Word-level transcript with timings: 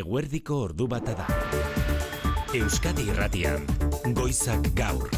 Eguerdiko 0.00 0.54
ordu 0.64 0.86
bata 0.88 1.12
da. 1.12 1.24
Euskadi 2.56 3.02
Irratian, 3.12 3.66
Goizak 4.16 4.70
Gaur. 4.78 5.10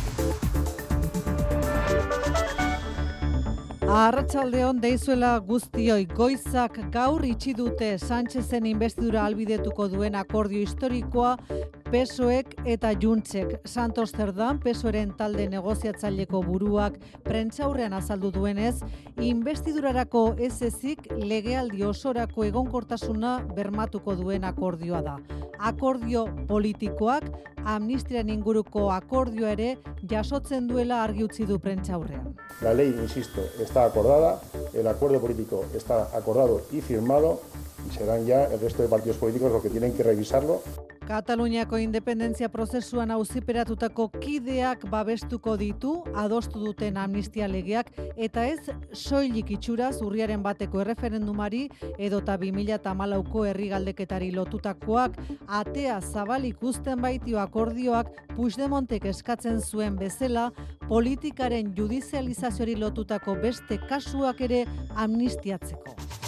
Arratsaldeon 3.94 4.80
deizuela 4.82 5.36
guztioi 5.46 6.08
goizak 6.10 6.80
gaur 6.90 7.22
itxi 7.28 7.54
dute 7.54 7.92
Sánchezen 8.02 8.66
investidura 8.66 9.22
albidetuko 9.28 9.86
duen 9.92 10.18
akordio 10.18 10.66
historikoa 10.66 11.36
PSOEk 11.90 12.54
eta 12.64 12.92
Juntzek. 13.00 13.60
Santos 13.64 14.12
Zerdan, 14.12 14.58
PSOEren 14.60 15.12
talde 15.16 15.46
negoziatzaileko 15.48 16.42
buruak 16.42 16.98
prentzaurrean 17.24 17.92
azaldu 17.92 18.30
duenez, 18.34 18.80
investidurarako 19.20 20.24
ez 20.38 20.60
ezik 20.62 21.06
legealdi 21.16 21.84
osorako 21.84 22.44
egonkortasuna 22.48 23.38
bermatuko 23.54 24.16
duen 24.18 24.44
akordioa 24.44 25.02
da. 25.02 25.16
Akordio 25.58 26.26
politikoak, 26.48 27.28
amnistiaren 27.64 28.30
inguruko 28.32 28.90
akordio 28.92 29.48
ere 29.48 29.76
jasotzen 30.10 30.66
duela 30.68 31.02
argi 31.04 31.24
utzi 31.24 31.46
du 31.48 31.58
prentzaurrean. 31.58 32.34
La 32.62 32.74
ley, 32.74 32.90
insisto, 33.02 33.42
está 33.60 33.84
acordada, 33.86 34.40
el 34.72 34.86
acuerdo 34.86 35.20
político 35.20 35.64
está 35.74 36.08
acordado 36.16 36.62
y 36.72 36.80
firmado 36.80 37.40
serán 37.92 38.26
ya 38.26 38.44
el 38.44 38.60
resto 38.60 38.82
de 38.82 38.88
partidos 38.88 39.16
políticos 39.16 39.52
los 39.52 39.62
que 39.62 39.70
tienen 39.70 39.92
que 39.92 40.02
revisarlo. 40.02 40.62
Kataluniako 41.04 41.76
independentzia 41.78 42.48
prozesuan 42.48 43.10
auziperatutako 43.10 44.08
kideak 44.08 44.86
babestuko 44.88 45.58
ditu 45.60 45.98
adostu 46.16 46.62
duten 46.64 46.96
amnistia 46.96 47.44
legeak 47.48 47.90
eta 48.16 48.46
ez 48.48 48.72
soilik 48.96 49.52
itxuraz 49.58 50.00
urriaren 50.00 50.40
bateko 50.42 50.80
erreferendumari 50.80 51.66
edota 51.98 52.38
2014ko 52.40 53.44
herri 53.50 53.68
galdeketari 53.74 54.30
lotutakoak 54.32 55.20
atea 55.60 56.00
zabalik 56.00 56.62
uzten 56.62 57.04
baitio 57.04 57.38
akordioak 57.44 58.08
Puigdemontek 58.34 59.04
eskatzen 59.12 59.60
zuen 59.60 60.00
bezala 60.00 60.50
politikaren 60.88 61.74
judizializazioari 61.76 62.80
lotutako 62.80 63.36
beste 63.44 63.78
kasuak 63.88 64.40
ere 64.48 64.64
amnistiatzeko. 64.96 66.23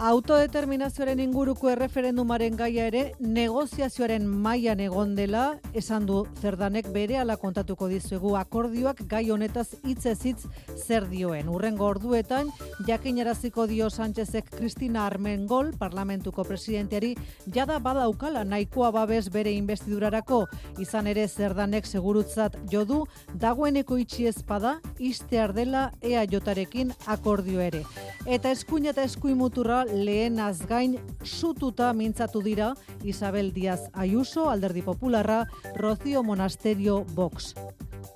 Autodeterminazioaren 0.00 1.18
inguruko 1.20 1.68
erreferendumaren 1.68 2.54
gaia 2.56 2.86
ere 2.88 3.00
negoziazioaren 3.20 4.24
mailan 4.24 4.80
egon 4.80 5.10
dela, 5.12 5.58
esan 5.76 6.06
du 6.08 6.22
Zerdanek 6.40 6.86
bere 6.94 7.18
ala 7.20 7.34
kontatuko 7.36 7.84
dizuegu 7.90 8.30
akordioak 8.40 9.02
gai 9.10 9.26
honetaz 9.28 9.66
hitz 9.84 10.06
hitz 10.24 10.48
zer 10.86 11.04
dioen. 11.10 11.50
Urrengo 11.52 11.84
orduetan 11.84 12.48
jakinaraziko 12.88 13.66
dio 13.68 13.90
Sánchezek 13.90 14.48
Cristina 14.54 15.04
Armengol 15.04 15.74
parlamentuko 15.76 16.46
presidenteari 16.48 17.12
jada 17.52 17.76
badaukala 17.78 18.46
nahikoa 18.48 18.90
babes 18.96 19.28
bere 19.28 19.52
investidurarako, 19.52 20.46
izan 20.78 21.12
ere 21.12 21.28
Zerdanek 21.28 21.84
segurutzat 21.84 22.56
jodu 22.72 23.02
dagoeneko 23.34 24.00
itxi 24.00 24.30
ezpada 24.32 24.78
istear 24.98 25.52
dela 25.52 25.90
EAJarekin 26.00 26.96
akordio 27.04 27.60
ere. 27.60 27.84
Eta 28.24 28.48
eskuina 28.56 28.94
eta 28.94 29.04
eskuimuturra 29.04 29.89
lehen 29.92 30.40
azgain 30.40 30.98
sututa 31.22 31.92
mintzatu 31.92 32.42
dira 32.42 32.74
Isabel 33.02 33.52
Díaz 33.52 33.90
Ayuso, 33.92 34.50
Alderdi 34.50 34.82
Popularra, 34.82 35.46
Rocío 35.74 36.22
Monasterio, 36.22 37.04
Vox. 37.14 37.54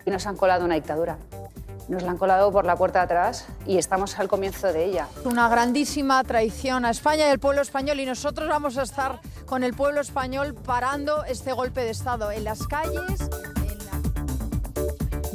Nos 0.06 0.26
han 0.26 0.36
colado 0.36 0.64
una 0.64 0.74
dictadura. 0.74 1.18
Nos 1.88 2.02
la 2.02 2.12
han 2.12 2.18
colado 2.18 2.50
por 2.50 2.64
la 2.64 2.76
puerta 2.76 3.00
de 3.00 3.04
atrás 3.04 3.46
y 3.66 3.76
estamos 3.76 4.18
al 4.18 4.28
comienzo 4.28 4.72
de 4.72 4.84
ella. 4.84 5.06
Una 5.24 5.48
grandísima 5.48 6.24
traición 6.24 6.84
a 6.84 6.90
España 6.90 7.26
y 7.26 7.30
al 7.30 7.38
pueblo 7.38 7.60
español 7.60 8.00
y 8.00 8.06
nosotros 8.06 8.48
vamos 8.48 8.78
a 8.78 8.82
estar 8.82 9.20
con 9.44 9.64
el 9.64 9.74
pueblo 9.74 10.00
español 10.00 10.54
parando 10.54 11.24
este 11.24 11.52
golpe 11.52 11.82
de 11.82 11.90
Estado 11.90 12.30
en 12.30 12.44
las 12.44 12.66
calles. 12.66 13.28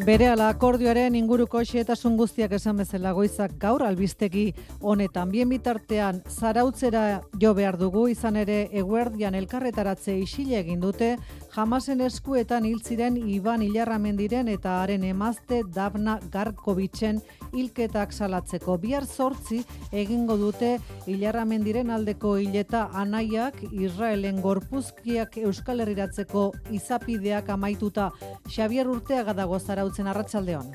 Bere 0.05 0.29
ala 0.31 0.45
akordioaren 0.53 1.15
inguruko 1.17 1.59
xetasun 1.67 2.15
guztiak 2.17 2.53
esan 2.55 2.77
bezala 2.79 3.11
goizak 3.17 3.55
gaur 3.59 3.83
albistegi 3.83 4.45
honetan. 4.79 5.31
Bien 5.33 5.49
bitartean 5.49 6.21
zarautzera 6.29 7.21
jo 7.41 7.51
behar 7.57 7.77
dugu 7.77 8.05
izan 8.07 8.37
ere 8.39 8.69
eguerdian 8.81 9.35
elkarretaratze 9.35 10.15
isile 10.21 10.59
egin 10.61 10.79
dute 10.79 11.15
jamasen 11.55 12.01
eskuetan 12.05 12.65
hil 12.69 12.79
ziren 12.79 13.17
Iban 13.17 13.61
Ilarramendiren 13.65 14.47
eta 14.47 14.79
haren 14.83 15.03
emazte 15.03 15.63
Davna 15.75 16.19
Garkovitzen 16.31 17.19
hilketak 17.53 18.13
salatzeko 18.13 18.77
bihar 18.81 19.05
zortzi 19.05 19.61
egingo 19.91 20.37
dute 20.37 20.77
Ilarramendiren 21.07 21.89
aldeko 21.95 22.35
hileta 22.37 22.87
anaiak 22.93 23.61
Israelen 23.71 24.41
gorpuzkiak 24.41 25.37
Euskal 25.43 25.81
Herriratzeko 25.85 26.51
izapideak 26.71 27.49
amaituta 27.49 28.11
Xavier 28.47 28.87
Urteaga 28.87 29.33
dago 29.33 29.59
zarautzen 29.59 30.07
arratsaldeon. 30.07 30.73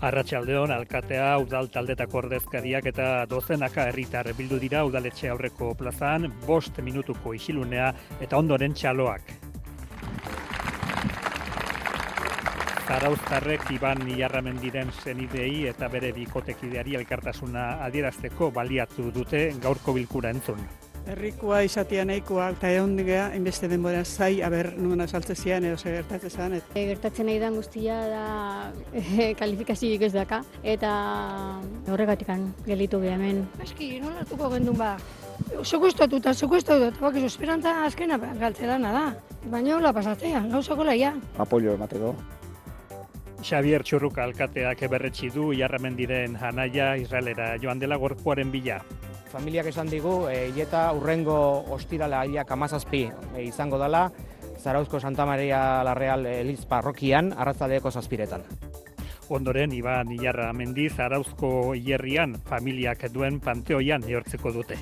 Arratxaldeon, 0.00 0.72
alkatea, 0.72 1.26
udal 1.42 1.68
taldetako 1.68 2.22
ordezkariak 2.22 2.88
eta 2.88 3.10
dozenaka 3.28 3.84
herritar 3.90 4.32
bildu 4.38 4.58
dira 4.62 4.84
udaletxe 4.88 5.28
aurreko 5.28 5.74
plazan, 5.76 6.30
bost 6.46 6.80
minutuko 6.80 7.36
isilunea 7.36 7.92
eta 8.20 8.40
ondoren 8.40 8.72
txaloak. 8.72 9.49
Zarauztarrek 12.90 13.68
Iban 13.70 14.00
Iarramendiren 14.10 14.88
zenidei 14.90 15.68
eta 15.70 15.86
bere 15.92 16.08
bikotekideari 16.10 16.96
elkartasuna 16.98 17.66
adierazteko 17.86 18.48
baliatu 18.56 19.12
dute 19.14 19.42
gaurko 19.62 19.94
bilkura 19.94 20.32
entzun. 20.34 20.58
Herrikoa 21.06 21.60
izatea 21.68 22.02
nahikoa 22.08 22.48
eta 22.56 22.72
egon 22.74 22.96
digea, 22.98 23.28
inbeste 23.38 23.68
denbora 23.70 24.00
zai, 24.04 24.42
aber 24.42 24.72
nuna 24.74 25.06
saltze 25.06 25.36
zian, 25.36 25.68
edo 25.68 25.78
zer 25.78 26.00
gertatzen 26.00 26.34
zan. 26.34 26.56
Et. 26.58 26.72
E, 26.74 26.84
gertatzen 26.88 27.30
nahi 27.30 27.38
den 27.38 27.60
guztia 27.60 28.00
da 28.10 28.24
e, 28.98 29.30
kalifikazioik 29.38 30.08
ez 30.08 30.12
daka, 30.16 30.42
eta 30.74 30.90
horregatikan 31.86 32.48
gelitu 32.66 32.98
beha 33.06 33.14
hemen. 33.14 33.44
Eski, 33.62 33.92
nola 34.02 34.24
hartuko 34.24 34.50
gendun 34.56 34.82
ba, 34.82 34.96
sekuestatuta, 35.62 36.34
sekuestatuta, 36.34 36.90
eta 36.90 37.06
bakizu, 37.06 37.30
esperantza 37.30 37.78
azkena 37.86 38.18
galtzelana 38.18 38.92
da. 38.98 39.06
Baina 39.46 39.78
hola 39.78 39.94
pasatzea, 39.94 40.42
gauzako 40.50 40.90
laia. 40.90 41.14
Apoio 41.38 41.78
emateko. 41.78 42.14
Xavier 43.42 43.82
Txurruka 43.82 44.22
alkateak 44.24 44.82
eberretsi 44.86 45.30
du 45.34 45.50
Iarramendiren 45.56 46.36
anaia 46.36 46.92
Israelera 47.00 47.54
joan 47.62 47.80
dela 47.80 47.96
gorpuaren 47.96 48.50
bila. 48.52 48.80
Familiak 49.30 49.70
esan 49.70 49.88
digu, 49.90 50.26
e, 50.28 50.48
hileta 50.50 50.90
urrengo 50.92 51.36
ostirala 51.74 52.24
hilak 52.26 52.50
amazazpi 52.50 53.04
e, 53.08 53.44
izango 53.44 53.78
dela, 53.78 54.08
Zarauzko 54.60 55.00
Santa 55.00 55.24
Maria 55.26 55.82
la 55.84 55.94
Real 55.94 56.26
Eliz 56.26 56.66
Parrokian, 56.66 57.32
arratzaleko 57.32 57.90
zazpiretan. 57.90 58.44
Ondoren, 59.30 59.72
Iban 59.72 60.10
Iarra 60.12 60.52
Mendi, 60.52 60.88
Zarauzko 60.90 61.72
hierrian 61.78 62.34
familiak 62.50 63.06
duen 63.14 63.38
panteoian 63.40 64.02
eortzeko 64.10 64.52
dute. 64.52 64.76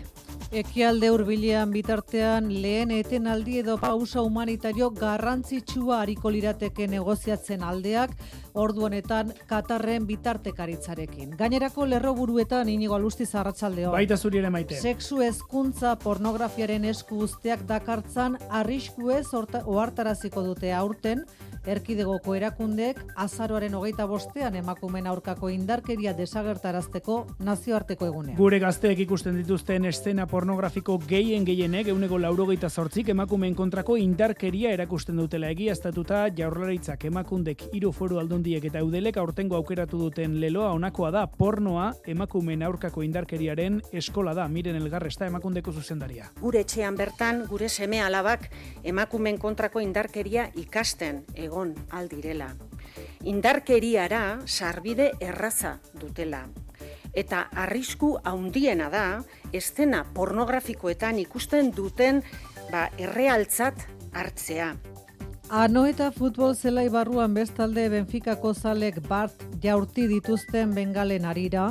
Ekialde 0.48 1.10
hurbilean 1.12 1.69
bitartean 1.75 2.47
lehen 2.62 2.88
etenaldi 2.97 3.59
edo 3.60 3.75
pausa 3.76 4.22
humanitario 4.25 4.86
garrantzitsua 4.97 5.98
hariko 6.00 6.31
lirateke 6.32 6.86
negoziatzen 6.88 7.60
aldeak 7.62 8.14
ordu 8.54 8.87
honetan 8.87 9.34
Katarren 9.47 10.06
bitartekaritzarekin. 10.08 11.34
Gainerako 11.37 11.84
lerroburuetan 11.91 12.70
inigo 12.72 12.97
alusti 12.97 13.26
zarratsaldeon. 13.26 13.92
Baita 13.92 14.16
zuri 14.16 14.41
ere 14.41 14.48
maite. 14.48 14.81
Sexu 14.81 15.20
hezkuntza 15.20 15.98
pornografiaren 16.00 16.88
esku 16.94 17.20
guztiak 17.26 17.66
dakartzan 17.69 18.38
arrisku 18.48 19.12
ez 19.12 19.26
ohartaraziko 19.34 20.47
dute 20.48 20.72
aurten 20.72 21.26
Erkidegoko 21.66 22.34
erakundek 22.34 23.00
azaroaren 23.16 23.74
hogeita 23.74 24.06
bostean 24.06 24.54
emakumen 24.60 25.06
aurkako 25.06 25.50
indarkeria 25.50 26.12
desagertarazteko 26.16 27.19
nazioarteko 27.44 28.06
egunean. 28.06 28.36
Gure 28.38 28.58
gazteek 28.62 29.02
ikusten 29.04 29.36
dituzten 29.41 29.84
estena 29.91 30.26
pornografiko 30.26 30.98
gehien 31.08 31.44
gehienek 31.44 31.88
euneko 31.93 32.19
laurogeita 32.22 32.70
zortzik 32.70 33.08
emakumeen 33.14 33.55
kontrako 33.58 33.96
indarkeria 33.96 34.72
erakusten 34.76 35.16
dutela 35.16 35.50
egiaztatuta 35.55 36.26
jaurlaritzak 36.37 37.05
emakundek 37.10 37.66
hiru 37.72 37.93
foru 37.93 38.19
aldundiek 38.22 38.64
eta 38.70 38.82
eudelek 38.84 39.16
aurtengo 39.16 39.56
aukeratu 39.56 39.99
duten 39.99 40.38
leloa 40.40 40.72
onakoa 40.76 41.11
da 41.11 41.26
pornoa 41.26 41.93
emakumeen 42.06 42.62
aurkako 42.62 43.02
indarkeriaren 43.02 43.81
eskola 43.93 44.34
da 44.34 44.49
miren 44.49 44.76
elgarresta 44.76 45.26
emakundeko 45.26 45.72
zuzendaria. 45.72 46.31
Gure 46.40 46.62
etxean 46.64 46.96
bertan 46.96 47.44
gure 47.49 47.69
seme 47.69 48.00
alabak 48.02 48.49
emakumeen 48.84 49.38
kontrako 49.38 49.81
indarkeria 49.81 50.49
ikasten 50.56 51.25
egon 51.49 51.75
aldirela. 51.91 52.53
Indarkeriara 53.27 54.23
sarbide 54.47 55.12
erraza 55.21 55.79
dutela. 55.99 56.47
Eta 57.17 57.49
arrisku 57.65 58.12
handiena 58.25 58.91
da, 58.93 59.06
estena 59.53 60.05
pornografikoetan 60.15 61.19
ikusten 61.25 61.73
duten 61.75 62.23
ba, 62.71 62.89
errealtzat 62.99 63.89
hartzea. 64.12 64.75
Ano 65.49 65.87
eta 65.89 66.11
futbol 66.12 66.53
zelai 66.53 66.91
barruan 66.93 67.33
bestalde 67.33 67.87
Benficako 67.89 68.53
zalek 68.53 69.00
Bart 69.09 69.47
jaurti 69.62 70.05
dituzten 70.11 70.75
bengalen 70.77 71.25
arira, 71.25 71.71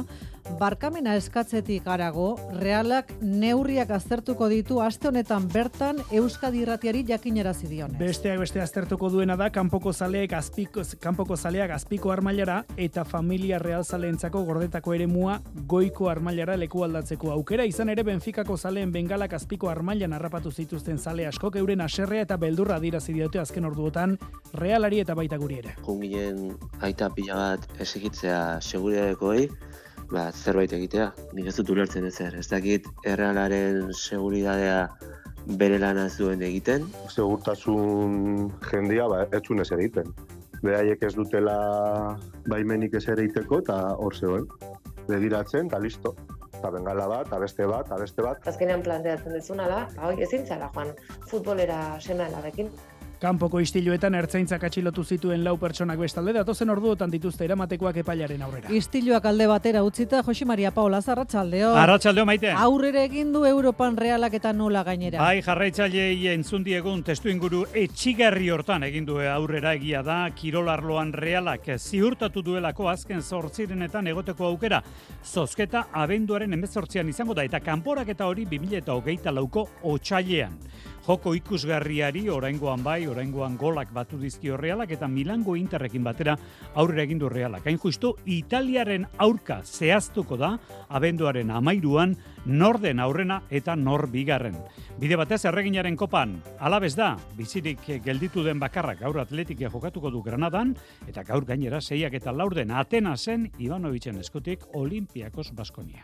barkamena 0.60 1.16
eskatzetik 1.20 1.88
arago, 1.92 2.36
realak 2.62 3.12
neurriak 3.22 3.92
aztertuko 3.92 4.48
ditu 4.50 4.80
aste 4.82 5.10
honetan 5.10 5.48
bertan 5.52 6.00
Euskadi 6.12 6.62
irratiari 6.64 7.04
jakinerazi 7.08 7.68
dionez. 7.70 7.98
Besteak 8.00 8.40
beste 8.42 8.62
aztertuko 8.64 9.10
duena 9.14 9.36
da 9.40 9.50
kanpoko 9.54 9.94
zaleek 9.94 10.34
azpiko 10.38 10.86
kanpoko 11.04 11.38
zaleak 11.38 11.72
azpiko 11.76 12.12
armailara 12.12 12.64
eta 12.78 13.04
familia 13.06 13.60
real 13.60 13.84
zaleentzako 13.84 14.44
gordetako 14.48 14.94
eremua 14.96 15.40
goiko 15.68 16.10
armailara 16.10 16.58
leku 16.58 16.84
aldatzeko 16.84 17.32
aukera 17.36 17.66
izan 17.66 17.90
ere 17.90 18.04
Benficako 18.08 18.58
zaleen 18.58 18.92
bengalak 18.92 19.34
azpiko 19.34 19.70
armailan 19.70 20.14
harrapatu 20.14 20.52
zituzten 20.52 20.98
zale 20.98 21.28
askok 21.28 21.58
euren 21.62 21.82
aserrea 21.82 22.26
eta 22.28 22.38
beldurra 22.38 22.80
dirazi 22.80 23.14
diote 23.14 23.40
azken 23.40 23.66
orduotan 23.66 24.18
realari 24.54 25.02
eta 25.04 25.16
baita 25.16 25.38
guri 25.38 25.60
ere. 25.60 25.76
Jungien 25.86 26.56
aita 26.82 27.10
pila 27.14 27.36
bat 27.36 27.82
esekitzea 27.82 28.62
seguridadekoei, 28.62 29.50
ba, 30.12 30.30
zerbait 30.31 30.71
egitea, 30.74 31.12
nik 31.36 31.50
ez 31.50 31.56
dut 31.59 31.71
ulertzen 31.75 32.06
ezer. 32.07 32.36
Ez 32.39 32.48
dakit 32.51 32.88
errealaren 33.06 33.92
seguridadea 33.94 34.88
bere 35.59 35.80
lana 35.80 36.07
zuen 36.09 36.42
egiten. 36.44 36.88
Segurtasun 37.09 38.50
jendia 38.69 39.07
ba, 39.12 39.25
ez 39.31 39.44
zuen 39.45 39.63
ez 39.63 39.69
egiten. 39.75 40.12
Beraiek 40.63 41.04
ez 41.06 41.13
dutela 41.15 41.57
baimenik 42.50 42.98
ez 42.98 43.06
ere 43.13 43.27
iteko 43.30 43.62
eta 43.63 43.77
hor 43.95 44.15
zegoen. 44.15 44.48
Begiratzen 45.07 45.71
eta 45.71 45.80
listo. 45.80 46.15
Eta 46.57 46.71
bengala 46.74 47.06
bat, 47.06 47.27
eta 47.30 47.38
beste 47.38 47.68
bat, 47.69 47.86
eta 47.86 48.00
beste 48.01 48.24
bat. 48.25 48.48
Azkenean 48.50 48.81
planteatzen 48.81 49.36
dezuna 49.36 49.68
da, 49.69 49.83
ba, 49.94 50.07
hoi 50.09 50.24
ezin 50.25 50.45
joan 50.50 50.95
futbolera 51.30 52.00
seme 52.01 52.25
alabekin. 52.25 52.71
Kanpoko 53.18 53.58
istiluetan 53.64 54.14
ertzaintzak 54.14 54.62
atxilotu 54.68 55.02
zituen 55.02 55.42
lau 55.42 55.56
pertsonak 55.58 55.98
bestalde 55.98 56.36
datozen 56.36 56.69
orduotan 56.69 57.10
dituzte 57.10 57.48
eramatekoak 57.48 57.96
epailaren 58.04 58.44
aurrera. 58.46 58.69
Istiluak 58.69 59.25
alde 59.25 59.48
batera 59.50 59.81
utzita 59.81 60.19
Josi 60.22 60.46
Maria 60.46 60.69
Paula 60.75 61.00
Zarratsaldeo. 61.02 61.72
Arratsaldeo 61.81 62.28
maite. 62.30 62.52
Aurrera 62.54 63.02
egin 63.08 63.31
du 63.34 63.42
Europan 63.50 63.98
realak 63.98 64.36
eta 64.38 64.52
nola 64.54 64.84
gainera. 64.86 65.18
Bai, 65.24 65.42
jarraitzailei 65.42 66.28
entzun 66.36 66.62
diegun 66.68 67.02
testu 67.08 67.31
inguru 67.34 67.64
etxigarri 67.74 68.52
hortan 68.54 68.86
egin 68.86 69.10
du 69.10 69.18
aurrera 69.18 69.74
egia 69.80 70.04
da 70.06 70.19
kirolarloan 70.38 71.16
realak 71.18 71.72
ziurtatu 71.80 72.46
duelako 72.46 72.92
azken 72.92 73.24
zortzirenetan 73.24 74.12
egoteko 74.14 74.46
aukera. 74.52 74.84
Zozketa 75.25 75.88
abenduaren 76.06 76.54
emezortzian 76.54 77.10
izango 77.10 77.34
da 77.34 77.50
eta 77.50 77.64
kanporak 77.66 78.14
eta 78.14 78.30
hori 78.30 78.46
2008 78.46 79.34
lauko 79.34 79.66
otxailean. 79.81 80.54
Joko 81.07 81.31
ikusgarriari 81.38 82.25
oraingoan 82.27 82.81
bai, 82.83 83.06
oraingoan 83.07 83.54
golak 83.56 83.94
batu 83.95 84.18
dizkio 84.19 84.57
realak 84.59 84.89
eta 84.92 85.07
Milango 85.07 85.54
Interrekin 85.56 86.04
batera 86.04 86.33
aurrera 86.75 87.06
egin 87.07 87.21
du 87.21 87.30
realak. 87.31 87.63
Hain 87.63 87.77
justu 87.80 88.12
Italiaren 88.25 89.06
aurka 89.24 89.62
zehaztuko 89.63 90.36
da 90.36 90.50
abenduaren 90.89 91.54
amairuan 91.56 92.18
norden 92.44 93.00
aurrena 93.00 93.39
eta 93.48 93.77
nor 93.80 94.09
bigarren. 94.12 94.57
Bide 95.00 95.15
batez 95.15 95.45
erreginaren 95.48 95.95
kopan, 95.95 96.42
alabez 96.59 96.98
da, 97.00 97.13
bizirik 97.38 97.88
gelditu 98.04 98.44
den 98.44 98.59
bakarrak 98.59 99.00
gaur 99.00 99.21
atletike 99.24 99.71
jokatuko 99.71 100.12
du 100.12 100.25
Granadan, 100.27 100.75
eta 101.07 101.24
gaur 101.24 101.48
gainera 101.48 101.80
zeiak 101.80 102.19
eta 102.19 102.36
laurden 102.36 102.75
Atenasen 102.75 103.48
Ivanovicen 103.59 104.19
eskutik 104.19 104.68
Olimpiakos 104.75 105.54
Baskonia. 105.56 106.04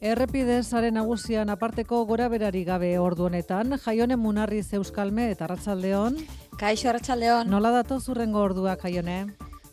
Errepide 0.00 0.62
sare 0.64 0.88
nagusian 0.90 1.50
aparteko 1.52 1.98
gora 2.08 2.30
berari 2.32 2.62
gabe 2.64 2.94
ordu 2.98 3.26
honetan, 3.26 3.76
jaione 3.82 4.16
munarri 4.16 4.62
zeuskalme 4.62 5.26
eta 5.34 5.44
arratsaldeon. 5.44 6.16
Kaixo 6.56 6.88
arratsaldeon. 6.88 7.52
Nola 7.52 7.74
dato 7.74 8.00
zurrengo 8.00 8.40
orduak 8.40 8.80
jaione? 8.88 9.18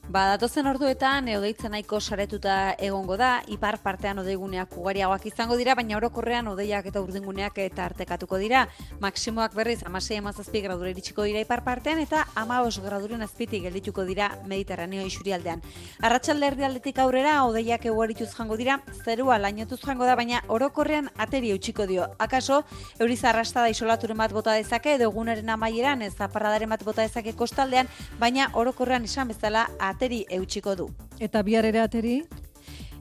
Ba, 0.08 0.22
datozen 0.32 0.64
orduetan 0.70 1.26
eodeitzen 1.28 1.74
nahiko 1.76 1.98
saretuta 2.00 2.54
egongo 2.80 3.18
da, 3.20 3.42
ipar 3.52 3.76
partean 3.84 4.22
odeiguneak 4.22 4.78
ugariagoak 4.80 5.26
izango 5.28 5.58
dira, 5.60 5.74
baina 5.76 5.98
orokorrean 5.98 6.48
odeiak 6.48 6.86
eta 6.88 7.02
urdinguneak 7.04 7.58
eta 7.60 7.84
artekatuko 7.90 8.40
dira. 8.40 8.62
Maksimoak 9.04 9.52
berriz, 9.58 9.82
amasei 9.84 10.16
amazazpi 10.22 10.62
gradure 10.64 10.94
iritsiko 10.94 11.26
dira 11.28 11.42
ipar 11.44 11.60
partean, 11.66 12.00
eta 12.00 12.22
amaos 12.40 12.80
graduren 12.80 13.26
azpitik 13.26 13.66
geldituko 13.66 14.06
dira 14.08 14.30
mediterraneo 14.48 15.04
isurialdean. 15.10 15.66
Arratxalde 16.00 16.54
erdialdetik 16.54 17.04
aurrera, 17.04 17.36
odeiak 17.44 17.90
eguarituz 17.92 18.30
jango 18.32 18.56
dira, 18.56 18.80
zerua 19.04 19.38
lainotuz 19.44 19.82
jango 19.84 20.08
da, 20.08 20.16
baina 20.16 20.40
orokorrean 20.48 21.12
ateri 21.18 21.52
eutxiko 21.58 21.84
dio. 21.84 22.08
Akaso, 22.18 22.62
euriz 22.96 23.20
arrastada 23.26 23.68
isolaturen 23.76 24.24
bat 24.24 24.32
bota 24.32 24.56
dezake, 24.56 24.96
edo 24.96 25.12
egunaren 25.12 25.52
amaieran, 25.58 26.08
ez 26.08 26.14
zaparradaren 26.16 26.72
bat 26.78 26.88
bota 26.88 27.04
dezake 27.04 27.36
kostaldean, 27.36 27.92
baina 28.24 28.48
orokorrean 28.56 29.04
izan 29.04 29.36
bezala 29.36 29.68
ateri 29.98 30.20
eutxiko 30.30 30.76
du. 30.78 30.86
Eta 31.20 31.42
bihar 31.42 31.66
ere 31.66 31.82
ateri? 31.82 32.20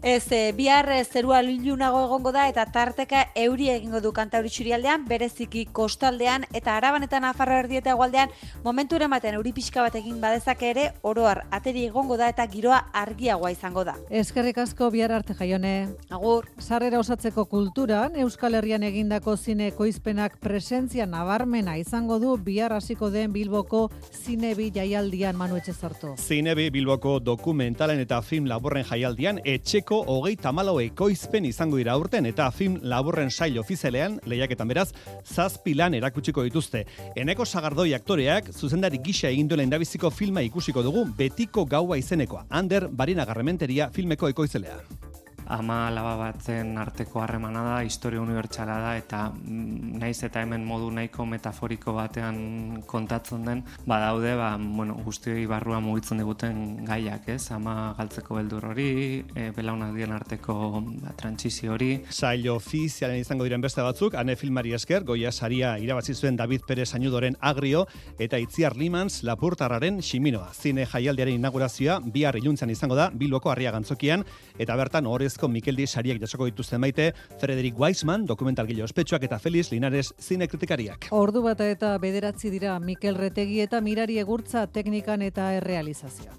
Ez, 0.06 0.31
e, 0.31 0.53
bihar 0.53 0.87
e, 0.94 1.00
zerua 1.03 1.41
lilunago 1.43 1.99
egongo 2.05 2.31
da 2.31 2.44
eta 2.47 2.62
tarteka 2.70 3.25
euri 3.35 3.73
egingo 3.73 3.99
du 3.99 4.12
kantauri 4.14 4.53
txurialdean, 4.55 5.03
bereziki 5.08 5.64
kostaldean 5.75 6.44
eta 6.55 6.76
araban 6.79 7.03
eta 7.03 7.19
nafarra 7.19 7.56
erdieta 7.64 7.91
egualdean 7.91 8.31
momentu 8.62 9.00
baten 9.11 9.35
euri 9.35 9.53
pixka 9.53 9.82
bat 9.82 9.97
egin 9.99 10.20
badezak 10.20 10.62
ere 10.62 10.93
oroar 11.03 11.41
ateri 11.50 11.87
egongo 11.87 12.17
da 12.17 12.29
eta 12.29 12.47
giroa 12.47 12.85
argiagoa 12.93 13.50
izango 13.50 13.82
da. 13.82 13.97
Eskerrik 14.08 14.58
asko 14.58 14.93
bihar 14.93 15.11
arte 15.11 15.35
jaione. 15.35 15.88
Agur. 16.08 16.47
Sarrera 16.61 17.00
osatzeko 17.00 17.44
kulturan, 17.47 18.14
Euskal 18.14 18.55
Herrian 18.55 18.85
egindako 18.85 19.37
zine 19.37 19.73
koizpenak 19.73 20.38
presentzia 20.38 21.06
nabarmena 21.06 21.79
izango 21.79 22.20
du 22.20 22.37
bihar 22.37 22.73
hasiko 22.73 23.11
den 23.11 23.32
Bilboko 23.32 23.91
zinebi 24.12 24.70
jaialdian 24.70 25.35
manu 25.35 25.56
etxe 25.56 25.75
zartu. 25.75 26.14
Zinebi 26.17 26.70
Bilboko 26.70 27.19
dokumentalen 27.19 27.99
eta 27.99 28.23
film 28.23 28.47
laborren 28.47 28.87
jaialdian 28.87 29.43
etxeko 29.44 29.95
hogei 30.04 30.37
tamalau 30.37 30.76
ekoizpen 30.82 31.46
izango 31.48 31.81
dira 31.81 31.96
urten 31.98 32.26
eta 32.26 32.50
film 32.50 32.78
laburren 32.82 33.31
sail 33.31 33.58
ofizialean 33.62 34.19
lehiaketan 34.26 34.69
beraz 34.69 34.88
zazpi 35.25 35.75
lan 35.75 35.94
erakutsiko 35.94 36.44
dituzte. 36.46 36.84
Eneko 37.16 37.46
sagardoi 37.46 37.93
aktoreak 37.94 38.52
zuzendari 38.52 39.00
gisa 39.02 39.31
egin 39.31 39.48
duela 39.48 39.66
indabiziko 39.66 40.10
filma 40.10 40.44
ikusiko 40.46 40.82
dugu 40.82 41.06
betiko 41.19 41.64
gaua 41.64 41.98
izenekoa. 41.98 42.46
Ander 42.50 42.88
Barina 42.88 43.25
Garrementeria 43.25 43.90
filmeko 43.94 44.28
ekoizelea 44.34 45.06
ama 45.46 45.87
alaba 45.88 46.16
batzen 46.19 46.76
arteko 46.78 47.20
harremana 47.22 47.62
da, 47.64 47.76
historia 47.87 48.20
unibertsala 48.20 48.78
da, 48.82 48.93
eta 48.98 49.20
mm, 49.31 49.98
naiz 50.00 50.19
eta 50.26 50.43
hemen 50.43 50.64
modu 50.66 50.90
nahiko 50.90 51.26
metaforiko 51.28 51.94
batean 51.96 52.82
kontatzen 52.87 53.44
den, 53.46 53.62
badaude, 53.87 54.34
ba, 54.38 54.54
bueno, 54.58 54.96
guztioi 55.06 55.46
barrua 55.50 55.81
mugitzen 55.81 56.19
diguten 56.22 56.84
gaiak, 56.87 57.28
ez? 57.37 57.50
Ama 57.54 57.94
galtzeko 57.98 58.38
beldur 58.40 58.66
hori, 58.72 58.88
e, 59.34 59.50
belaunaldien 59.56 60.12
arteko 60.16 60.56
ba, 60.82 61.14
trantsizio 61.16 61.75
hori. 61.76 61.93
Sail 62.10 62.48
ofizialen 62.50 63.20
izango 63.22 63.46
diren 63.46 63.62
beste 63.64 63.84
batzuk, 63.87 64.19
ane 64.19 64.37
filmari 64.37 64.75
esker, 64.76 65.06
goia 65.06 65.32
saria 65.32 65.76
irabazi 65.82 66.15
zuen 66.15 66.36
David 66.36 66.67
Perez 66.67 66.93
Añudoren 66.98 67.38
agrio, 67.41 67.86
eta 68.19 68.38
Itziar 68.43 68.76
Limans 68.76 69.22
Lapurtarraren 69.22 70.03
Ximinoa. 70.03 70.50
Zine 70.55 70.86
jaialdiaren 70.91 71.38
inaugurazioa, 71.38 72.00
bihar 72.03 72.36
iluntzan 72.41 72.70
izango 72.74 72.98
da, 72.98 73.10
Bilboko 73.15 73.53
harria 73.53 73.72
gantzokian, 73.74 74.24
eta 74.58 74.76
bertan 74.76 75.06
horrez 75.06 75.35
Mikel 75.36 75.52
Mikeldi 75.52 75.86
sariak 75.86 76.20
jasoko 76.20 76.46
dituzten 76.46 76.81
maite, 76.81 77.12
Frederik 77.40 77.78
Weisman, 77.78 78.26
dokumentalgile 78.26 78.84
ospetsuak 78.84 79.22
eta 79.28 79.38
Feliz 79.38 79.70
Linares 79.70 80.12
zine 80.19 80.48
kritikariak. 80.48 81.08
Ordu 81.10 81.43
bata 81.43 81.69
eta 81.69 81.96
bederatzi 81.98 82.50
dira 82.50 82.78
Mikel 82.81 83.16
Retegi 83.16 83.60
eta 83.60 83.81
Mirari 83.81 84.19
Egurtza 84.19 84.66
teknikan 84.66 85.22
eta 85.22 85.52
errealizazioa. 85.58 86.32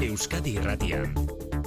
Euskadi 0.00 0.56
Irratian, 0.56 1.12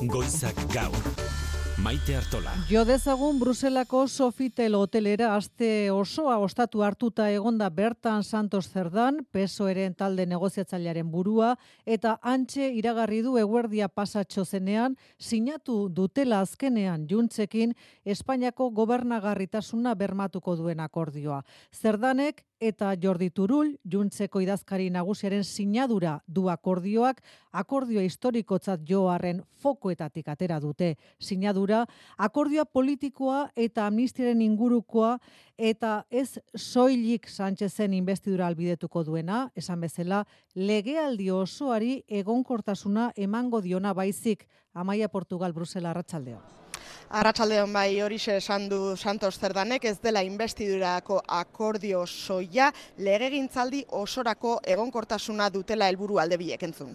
Goizak 0.07 0.57
Gaur. 0.73 1.48
Maite 1.83 2.15
Artola. 2.17 2.51
Jo 2.67 2.81
dezagun 2.83 3.37
Bruselako 3.39 4.01
Sofitel 4.11 4.73
hotelera 4.75 5.29
aste 5.37 5.91
osoa 5.95 6.35
ostatu 6.43 6.81
hartuta 6.83 7.29
egonda 7.31 7.69
bertan 7.69 8.23
Santos 8.23 8.65
Zerdan, 8.67 9.21
pesoeren 9.31 9.95
talde 9.95 10.25
negoziatzailearen 10.27 11.07
burua, 11.11 11.53
eta 11.85 12.17
antxe 12.21 12.67
iragarri 12.75 13.21
du 13.23 13.37
eguerdia 13.39 13.87
pasatxo 13.87 14.43
zenean, 14.43 14.97
sinatu 15.17 15.87
dutela 15.87 16.41
azkenean 16.43 17.07
juntzekin 17.07 17.71
Espainiako 18.03 18.71
gobernagarritasuna 18.75 19.95
bermatuko 19.95 20.57
duen 20.59 20.83
akordioa. 20.83 21.45
Zerdanek 21.71 22.43
eta 22.59 22.91
Jordi 23.01 23.29
Turul, 23.31 23.73
juntzeko 23.89 24.41
idazkari 24.43 24.89
nagusiaren 24.91 25.43
sinadura 25.43 26.19
du 26.27 26.49
akordioak, 26.51 27.21
akordioa 27.51 28.03
historikotzat 28.03 28.83
joaren 28.87 29.41
fokoetatik 29.61 30.27
atera 30.27 30.59
dute. 30.59 30.95
Sinadura, 31.19 31.85
akordioa 32.17 32.65
politikoa 32.65 33.49
eta 33.55 33.87
amnistiaren 33.87 34.41
ingurukoa 34.41 35.17
eta 35.57 36.03
ez 36.11 36.39
soilik 36.55 37.27
Sánchezen 37.27 37.93
investidura 37.93 38.47
albidetuko 38.47 39.03
duena, 39.03 39.49
esan 39.55 39.81
bezala, 39.81 40.25
legealdi 40.55 41.31
osoari 41.31 42.03
egonkortasuna 42.07 43.11
emango 43.15 43.61
diona 43.61 43.93
baizik, 43.93 44.47
Amaia 44.73 45.09
Portugal 45.09 45.53
Brusela 45.53 45.89
Arratxaldeo. 45.89 46.68
Arratsaldeon 47.09 47.71
bai 47.73 48.01
hori 48.05 48.19
esan 48.29 48.67
du 48.69 48.95
Santos 48.95 49.39
Zerdanek 49.39 49.85
ez 49.89 49.95
dela 50.03 50.21
investidurako 50.21 51.17
akordio 51.25 52.05
soia 52.05 52.71
legegintzaldi 52.97 53.83
osorako 53.89 54.59
egonkortasuna 54.63 55.49
dutela 55.49 55.87
helburu 55.89 56.19
alde 56.19 56.37
biek 56.37 56.61
entzun. 56.61 56.93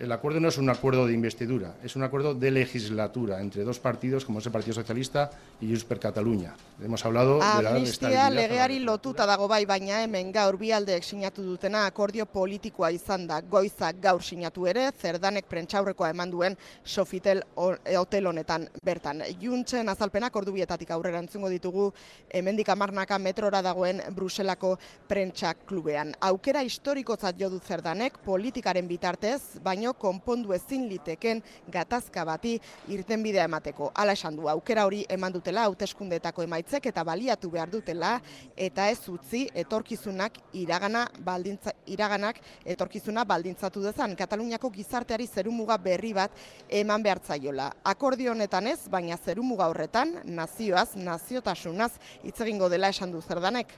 El 0.00 0.12
acuerdo 0.12 0.40
no 0.40 0.48
es 0.48 0.56
un 0.56 0.70
acuerdo 0.70 1.06
de 1.06 1.12
investidura, 1.12 1.74
es 1.84 1.94
un 1.94 2.02
acuerdo 2.02 2.34
de 2.34 2.50
legislatura 2.50 3.40
entre 3.42 3.64
dos 3.64 3.78
partidos 3.78 4.24
como 4.24 4.38
es 4.38 4.46
el 4.46 4.52
Partido 4.52 4.72
Socialista 4.72 5.30
y 5.60 5.66
Junts 5.66 5.84
per 5.84 6.00
Catalunya. 6.00 6.54
Hemos 6.82 7.04
hablado 7.04 7.34
de 7.34 7.62
la 7.62 7.70
Amnistia 7.70 8.30
legeari 8.30 8.78
lotuta 8.78 9.26
dago 9.26 9.46
bai, 9.46 9.66
baina 9.66 10.02
hemen 10.02 10.32
gaur 10.32 10.56
bialdeek 10.56 11.04
sinatu 11.04 11.44
dutena 11.44 11.84
akordio 11.84 12.24
politikoa 12.24 12.90
izan 12.96 13.26
da. 13.28 13.42
Goizak 13.42 14.00
gaur 14.00 14.22
sinatu 14.24 14.64
ere, 14.66 14.86
zerdanek 14.96 15.44
prentxaurrekoa 15.44 16.10
eman 16.14 16.32
duen 16.32 16.56
Sofitel 16.82 17.44
hotel 17.54 18.26
honetan 18.26 18.70
bertan. 18.82 19.20
Juntzen 19.42 19.92
azalpenak 19.92 20.34
ordubietatik 20.34 20.90
aurrera 20.96 21.20
entzungo 21.20 21.52
ditugu 21.52 21.90
hemendik 22.32 22.72
amarnaka 22.72 23.18
metrora 23.18 23.60
dagoen 23.60 24.00
Bruselako 24.16 24.78
prentsak 25.08 25.66
klubean. 25.68 26.14
Aukera 26.20 26.64
historikotzat 26.64 27.36
jo 27.36 27.50
du 27.52 27.60
zerdanek 27.60 28.16
politikaren 28.24 28.88
bitartez, 28.88 29.60
baino 29.60 29.89
konpondu 29.94 30.52
ezin 30.54 30.86
liteken 30.88 31.42
gatazka 31.72 32.24
bati 32.24 32.56
irtenbidea 32.88 33.44
emateko. 33.48 33.90
Hala 33.94 34.14
esan 34.18 34.36
du, 34.36 34.48
aukera 34.48 34.84
hori 34.86 35.04
eman 35.08 35.32
dutela 35.32 35.64
hauteskundetako 35.68 36.44
emaitzek 36.46 36.86
eta 36.90 37.04
baliatu 37.04 37.50
behar 37.50 37.70
dutela 37.70 38.12
eta 38.56 38.88
ez 38.90 39.00
utzi 39.08 39.46
etorkizunak 39.54 40.38
iragana 40.52 41.06
baldintza, 41.24 41.74
iraganak 41.86 42.40
etorkizuna 42.64 43.24
baldintzatu 43.24 43.82
dezan. 43.84 44.16
Kataluniako 44.16 44.70
gizarteari 44.70 45.26
zerumuga 45.26 45.78
berri 45.78 46.12
bat 46.16 46.30
eman 46.68 47.02
behar 47.02 47.20
zaiola. 47.24 47.70
Akordio 47.84 48.32
honetan 48.32 48.66
ez, 48.66 48.80
baina 48.88 49.16
zerumuga 49.16 49.68
horretan 49.70 50.16
nazioaz, 50.24 50.96
naziotasunaz 50.96 51.92
hitz 52.22 52.40
egingo 52.40 52.68
dela 52.68 52.88
esan 52.88 53.12
du 53.12 53.20
zerdanek. 53.20 53.72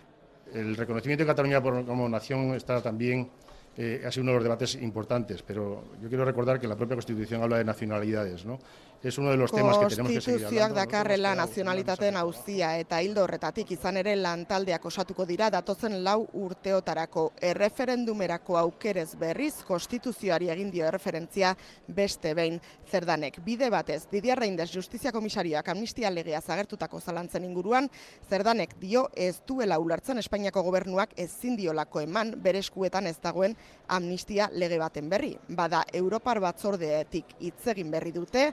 El 0.53 0.77
reconocimiento 0.77 1.25
de 1.25 1.29
Cataluña 1.29 1.63
como 1.63 2.09
nación 2.09 2.55
está 2.55 2.83
también 2.83 3.31
eh, 3.77 4.03
ha 4.07 4.11
sido 4.11 4.23
uno 4.23 4.33
de 4.33 4.37
los 4.37 4.45
debates 4.45 4.75
importantes, 4.77 5.43
pero 5.43 5.85
yo 6.01 6.09
quiero 6.09 6.25
recordar 6.25 6.61
que 6.61 6.69
la 6.69 6.77
propia 6.77 6.97
Constitución 6.97 7.43
habla 7.43 7.59
de 7.59 7.65
nacionalidades, 7.65 8.45
¿no? 8.45 8.59
es 9.03 9.19
uno 9.19 9.31
de 9.31 9.37
los 9.37 9.51
temas 9.51 9.79
que 9.79 9.87
tenemos 9.87 10.13
que 10.13 10.21
seguir 10.21 10.47
hablando. 10.47 10.75
dakarrela 10.77 11.35
nazionalitateen 11.35 12.17
auzia 12.17 12.79
eta 12.79 13.01
hildo 13.03 13.25
horretatik 13.25 13.73
izan 13.75 13.97
ere 13.99 14.15
lantaldeak 14.17 14.85
osatuko 14.87 15.27
dira 15.27 15.51
datozen 15.51 16.05
lau 16.05 16.29
urteotarako 16.33 17.33
erreferendumerako 17.41 18.59
aukerez 18.59 19.17
berriz 19.19 19.55
konstituzioari 19.67 20.51
egin 20.55 20.71
dio 20.71 20.87
erreferentzia 20.87 21.57
beste 21.89 22.35
behin 22.35 22.61
zerdanek. 22.87 23.41
Bide 23.45 23.71
batez, 23.71 24.07
Didier 24.11 24.39
Reindez 24.39 24.71
Justizia 24.71 25.13
Komisarioak 25.13 25.69
amnistia 25.69 26.11
legea 26.11 26.41
zagertutako 26.41 27.01
zalantzen 27.01 27.45
inguruan, 27.45 27.91
zerdanek 28.31 28.77
dio 28.79 29.09
ez 29.15 29.41
duela 29.47 29.79
ulertzen 29.79 30.19
Espainiako 30.19 30.63
gobernuak 30.63 31.11
ezin 31.17 31.57
diolako 31.57 32.01
eman 32.01 32.37
bereskuetan 32.43 33.07
ez 33.07 33.19
dagoen 33.21 33.57
amnistia 33.93 34.49
lege 34.53 34.79
baten 34.81 35.09
berri. 35.11 35.33
Bada, 35.49 35.83
Europar 35.93 36.41
batzordeetik 36.41 37.37
hitzegin 37.41 37.91
berri 37.91 38.13
dute, 38.13 38.51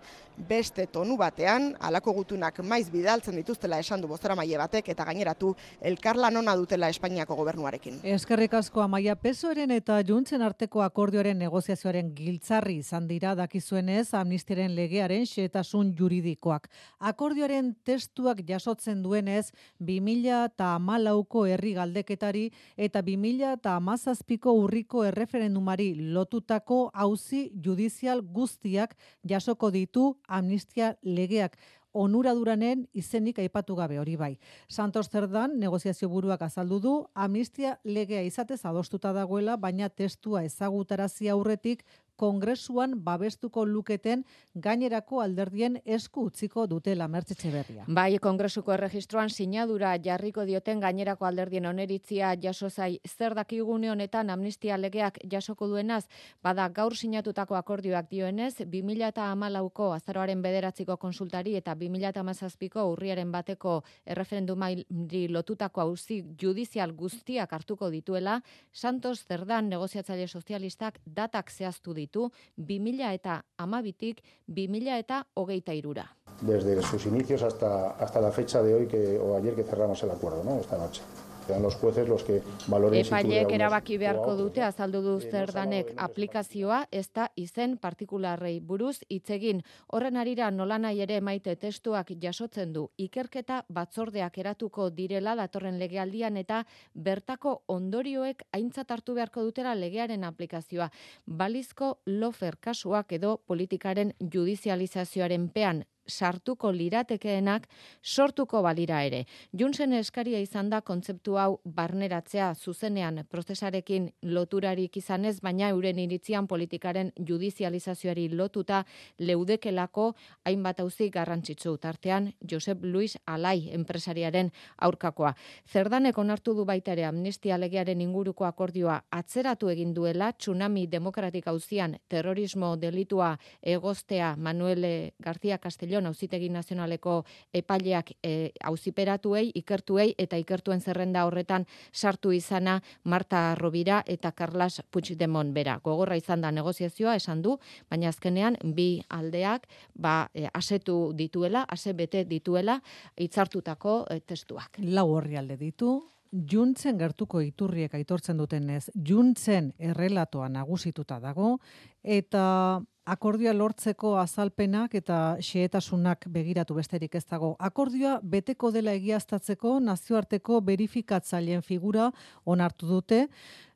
beste 0.49 0.85
tonu 0.87 1.17
batean, 1.19 1.73
alako 1.79 2.13
gutunak 2.19 2.59
maiz 2.63 2.89
bidaltzen 2.91 3.35
dituztela 3.39 3.79
esan 3.79 4.01
du 4.01 4.07
bozera 4.07 4.35
maile 4.35 4.57
batek, 4.59 4.89
eta 4.89 5.05
gaineratu 5.07 5.53
elkarlan 5.81 6.37
ona 6.41 6.55
dutela 6.55 6.89
Espainiako 6.89 7.35
gobernuarekin. 7.39 7.99
Eskerrik 8.03 8.53
asko 8.59 8.81
amaia 8.81 9.15
pesoeren 9.15 9.71
eta 9.75 9.99
juntzen 10.07 10.41
arteko 10.41 10.83
akordioaren 10.83 11.39
negoziazioaren 11.39 12.13
giltzarri 12.15 12.79
izan 12.83 13.07
dira 13.07 13.35
dakizuenez 13.35 14.13
amnistiren 14.13 14.75
legearen 14.75 15.25
xetasun 15.27 15.93
juridikoak. 15.99 16.69
Akordioaren 16.99 17.73
testuak 17.85 18.43
jasotzen 18.47 19.03
duenez 19.03 19.51
2000 19.79 20.45
eta 20.49 20.73
amalauko 20.75 21.45
herri 21.45 21.73
galdeketari 21.77 22.49
eta 22.77 23.03
2000 23.05 23.53
eta 23.59 23.75
amazazpiko 23.75 24.53
urriko 24.63 24.98
erreferendumari 25.07 25.93
lotutako 26.13 26.89
hauzi 26.93 27.51
judizial 27.65 28.21
guztiak 28.21 28.95
jasoko 29.23 29.71
ditu 29.71 30.15
amnistia 30.27 30.95
legeak 31.03 31.57
onuraduranen 31.93 32.85
izenik 32.93 33.39
aipatu 33.39 33.75
gabe 33.75 33.97
hori 33.99 34.15
bai. 34.15 34.37
Santos 34.67 35.09
Zerdan 35.09 35.57
negoziazio 35.59 36.09
buruak 36.09 36.41
azaldu 36.41 36.79
du 36.79 36.93
amnistia 37.13 37.79
legea 37.83 38.21
izatez 38.21 38.59
adostuta 38.65 39.13
dagoela, 39.13 39.57
baina 39.57 39.89
testua 39.89 40.43
ezagutarazi 40.43 41.29
aurretik 41.29 41.83
kongresuan 42.19 42.97
babestuko 43.03 43.63
luketen 43.65 44.25
gainerako 44.59 45.21
alderdien 45.23 45.77
esku 45.85 46.25
utziko 46.27 46.65
dutela 46.67 47.07
mertzetxe 47.07 47.51
berria. 47.53 47.85
Bai, 47.87 48.17
kongresuko 48.19 48.73
erregistroan 48.75 49.31
sinadura 49.31 49.93
jarriko 50.03 50.43
dioten 50.49 50.81
gainerako 50.83 51.27
alderdien 51.29 51.69
oneritzia 51.69 52.33
jaso 52.43 52.69
zai 52.69 52.99
zer 53.07 53.35
dakigune 53.37 53.91
honetan 53.91 54.29
amnistia 54.29 54.77
legeak 54.77 55.21
jasoko 55.31 55.69
duenaz, 55.71 56.03
bada 56.43 56.67
gaur 56.75 56.95
sinatutako 56.95 57.55
akordioak 57.55 58.09
dioenez, 58.11 58.65
2008ko 58.65 59.93
azaroaren 59.95 60.43
bederatziko 60.43 60.97
konsultari 60.97 61.55
eta 61.61 61.75
2008ko 61.79 62.85
urriaren 62.91 63.31
bateko 63.31 63.77
erreferendumari 64.05 64.85
lotutako 65.31 65.85
hauzi 65.85 66.19
judizial 66.41 66.91
guztiak 66.91 67.53
hartuko 67.53 67.89
dituela, 67.89 68.41
Santos 68.73 69.23
Zerdan 69.23 69.69
negoziatzaile 69.71 70.27
sozialistak 70.27 70.99
datak 71.05 71.51
zehaztu 71.51 71.93
ditu 71.93 72.08
ditu 72.09 72.31
2000 72.57 73.13
eta 73.13 73.45
amabitik 73.57 74.21
2000 74.47 74.97
eta 74.97 75.25
hogeita 75.35 75.73
irura. 75.73 76.15
Desde 76.41 76.81
sus 76.81 77.05
inicios 77.05 77.43
hasta, 77.43 77.91
hasta 77.91 78.21
la 78.21 78.31
fecha 78.31 78.61
de 78.63 78.73
hoy 78.73 78.87
que, 78.87 79.19
o 79.19 79.37
ayer 79.37 79.55
que 79.55 79.63
cerramos 79.63 80.01
el 80.03 80.11
acuerdo, 80.11 80.43
¿no? 80.43 80.59
esta 80.59 80.77
noche 80.77 81.01
sean 81.49 81.63
los 81.63 81.75
jueces 81.75 82.07
los 82.07 82.23
que 82.23 82.43
valoren 82.67 82.99
Epaileek 82.99 83.51
erabaki 83.57 83.97
beharko 83.97 84.35
dute 84.37 84.61
azaldu 84.61 85.01
du 85.01 85.15
zerdanek 85.19 85.95
aplikazioa 85.97 86.83
ez 86.91 87.07
da 87.15 87.25
izen 87.35 87.77
partikularrei 87.81 88.59
buruz 88.59 88.99
hitzegin 89.09 89.63
horren 89.87 90.21
arira 90.21 90.51
nolanai 90.51 90.93
ere 91.01 91.19
maite 91.21 91.55
testuak 91.55 92.13
jasotzen 92.21 92.73
du. 92.73 92.85
Ikerketa 92.97 93.63
batzordeak 93.67 94.37
eratuko 94.37 94.89
direla 95.01 95.35
datorren 95.35 95.79
legealdian 95.81 96.37
eta 96.37 96.63
bertako 96.93 97.63
ondorioek 97.67 98.45
aintzat 98.53 98.91
hartu 98.91 99.17
beharko 99.17 99.41
dutela 99.49 99.73
legearen 99.75 100.23
aplikazioa. 100.23 100.91
Balizko 101.25 101.95
lofer 102.05 102.59
kasuak 102.61 103.17
edo 103.17 103.39
politikaren 103.47 104.13
judizializazioaren 104.21 105.49
pean 105.49 105.85
sartuko 106.09 106.71
liratekeenak 106.71 107.67
sortuko 108.03 108.61
balira 108.65 109.03
ere. 109.05 109.25
Junsen 109.53 109.93
eskaria 109.93 110.39
izan 110.41 110.69
da 110.69 110.81
kontzeptu 110.81 111.37
hau 111.37 111.59
barneratzea 111.63 112.53
zuzenean 112.55 113.23
prozesarekin 113.29 114.09
loturarik 114.23 114.97
izanez, 114.97 115.39
baina 115.41 115.69
euren 115.69 115.99
iritzian 115.99 116.47
politikaren 116.47 117.11
judizializazioari 117.27 118.29
lotuta 118.33 118.83
leudekelako 119.19 120.13
hainbat 120.45 120.79
auzi 120.79 121.09
garrantzitsu 121.09 121.77
tartean 121.77 122.31
Josep 122.51 122.83
Luis 122.83 123.17
Alai 123.25 123.69
enpresariaren 123.73 124.51
aurkakoa. 124.77 125.33
Zerdanek 125.69 126.17
onartu 126.17 126.53
du 126.57 126.65
baita 126.65 126.93
ere 126.93 127.05
amnistia 127.05 127.57
legearen 127.57 128.01
inguruko 128.01 128.45
akordioa 128.45 129.01
atzeratu 129.11 129.69
egin 129.69 129.93
duela 129.93 130.31
tsunami 130.33 130.87
demokratik 130.87 131.47
auzian 131.47 131.97
terrorismo 132.09 132.75
delitua 132.77 133.35
egostea 133.61 134.35
Manuel 134.37 135.13
García 135.19 135.57
Castellón 135.57 135.98
Bilbon 135.99 136.07
auzitegi 136.07 136.49
nazionaleko 136.49 137.23
epaileak 137.53 138.11
e, 138.23 138.51
auziperatuei, 138.63 139.51
ikertuei 139.55 140.13
eta 140.17 140.37
ikertuen 140.39 140.81
zerrenda 140.81 141.25
horretan 141.25 141.65
sartu 141.93 142.31
izana 142.31 142.79
Marta 143.03 143.55
Robira 143.55 144.03
eta 144.07 144.31
Carlas 144.31 144.81
Puigdemont 144.91 145.53
bera. 145.53 145.79
Gogorra 145.83 146.15
izan 146.15 146.41
da 146.41 146.51
negoziazioa 146.51 147.15
esan 147.15 147.41
du, 147.41 147.57
baina 147.89 148.09
azkenean 148.09 148.55
bi 148.75 149.01
aldeak 149.09 149.67
ba 149.93 150.29
e, 150.33 150.47
asetu 150.53 151.11
dituela, 151.13 151.65
ase 151.67 151.93
bete 151.93 152.23
dituela 152.23 152.79
hitzartutako 153.17 154.05
e, 154.09 154.19
testuak. 154.21 154.79
Lau 154.79 155.17
alde 155.19 155.57
ditu, 155.57 156.05
Juntzen 156.31 156.97
gertuko 156.99 157.41
iturriek 157.41 157.93
aitortzen 157.97 158.37
dutenez, 158.37 158.91
Juntzen 158.93 159.71
errelatoa 159.79 160.49
nagusituta 160.53 161.17
dago, 161.19 161.57
eta 162.03 162.81
akordioa 163.09 163.55
lortzeko 163.57 164.13
azalpenak 164.21 164.93
eta 164.99 165.37
xehetasunak 165.41 166.27
begiratu 166.29 166.75
besterik 166.77 167.15
ez 167.17 167.25
dago. 167.25 167.55
Akordioa 167.59 168.19
beteko 168.21 168.69
dela 168.71 168.93
egiaztatzeko 168.93 169.79
nazioarteko 169.79 170.61
berifikatzaileen 170.61 171.65
figura 171.65 172.11
onartu 172.45 172.87
dute, 172.87 173.25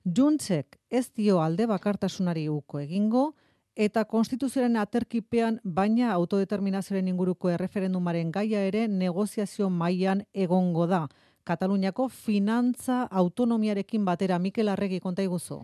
juntzek 0.05 0.77
ez 0.91 1.07
dio 1.09 1.41
alde 1.41 1.65
bakartasunari 1.65 2.45
uko 2.49 2.83
egingo, 2.83 3.31
eta 3.75 4.05
konstituzioaren 4.05 4.77
aterkipean 4.77 5.59
baina 5.63 6.11
autodeterminazioaren 6.13 7.07
inguruko 7.09 7.49
erreferendumaren 7.49 8.29
gaia 8.31 8.61
ere 8.67 8.87
negoziazio 8.87 9.69
mailan 9.69 10.27
egongo 10.33 10.85
da. 10.85 11.07
Kataluniako 11.43 12.07
finantza 12.07 13.03
autonomiarekin 13.11 14.05
batera 14.05 14.39
Mikel 14.39 14.69
Arregi 14.71 14.99
konta 15.03 15.23
iguzu. 15.23 15.59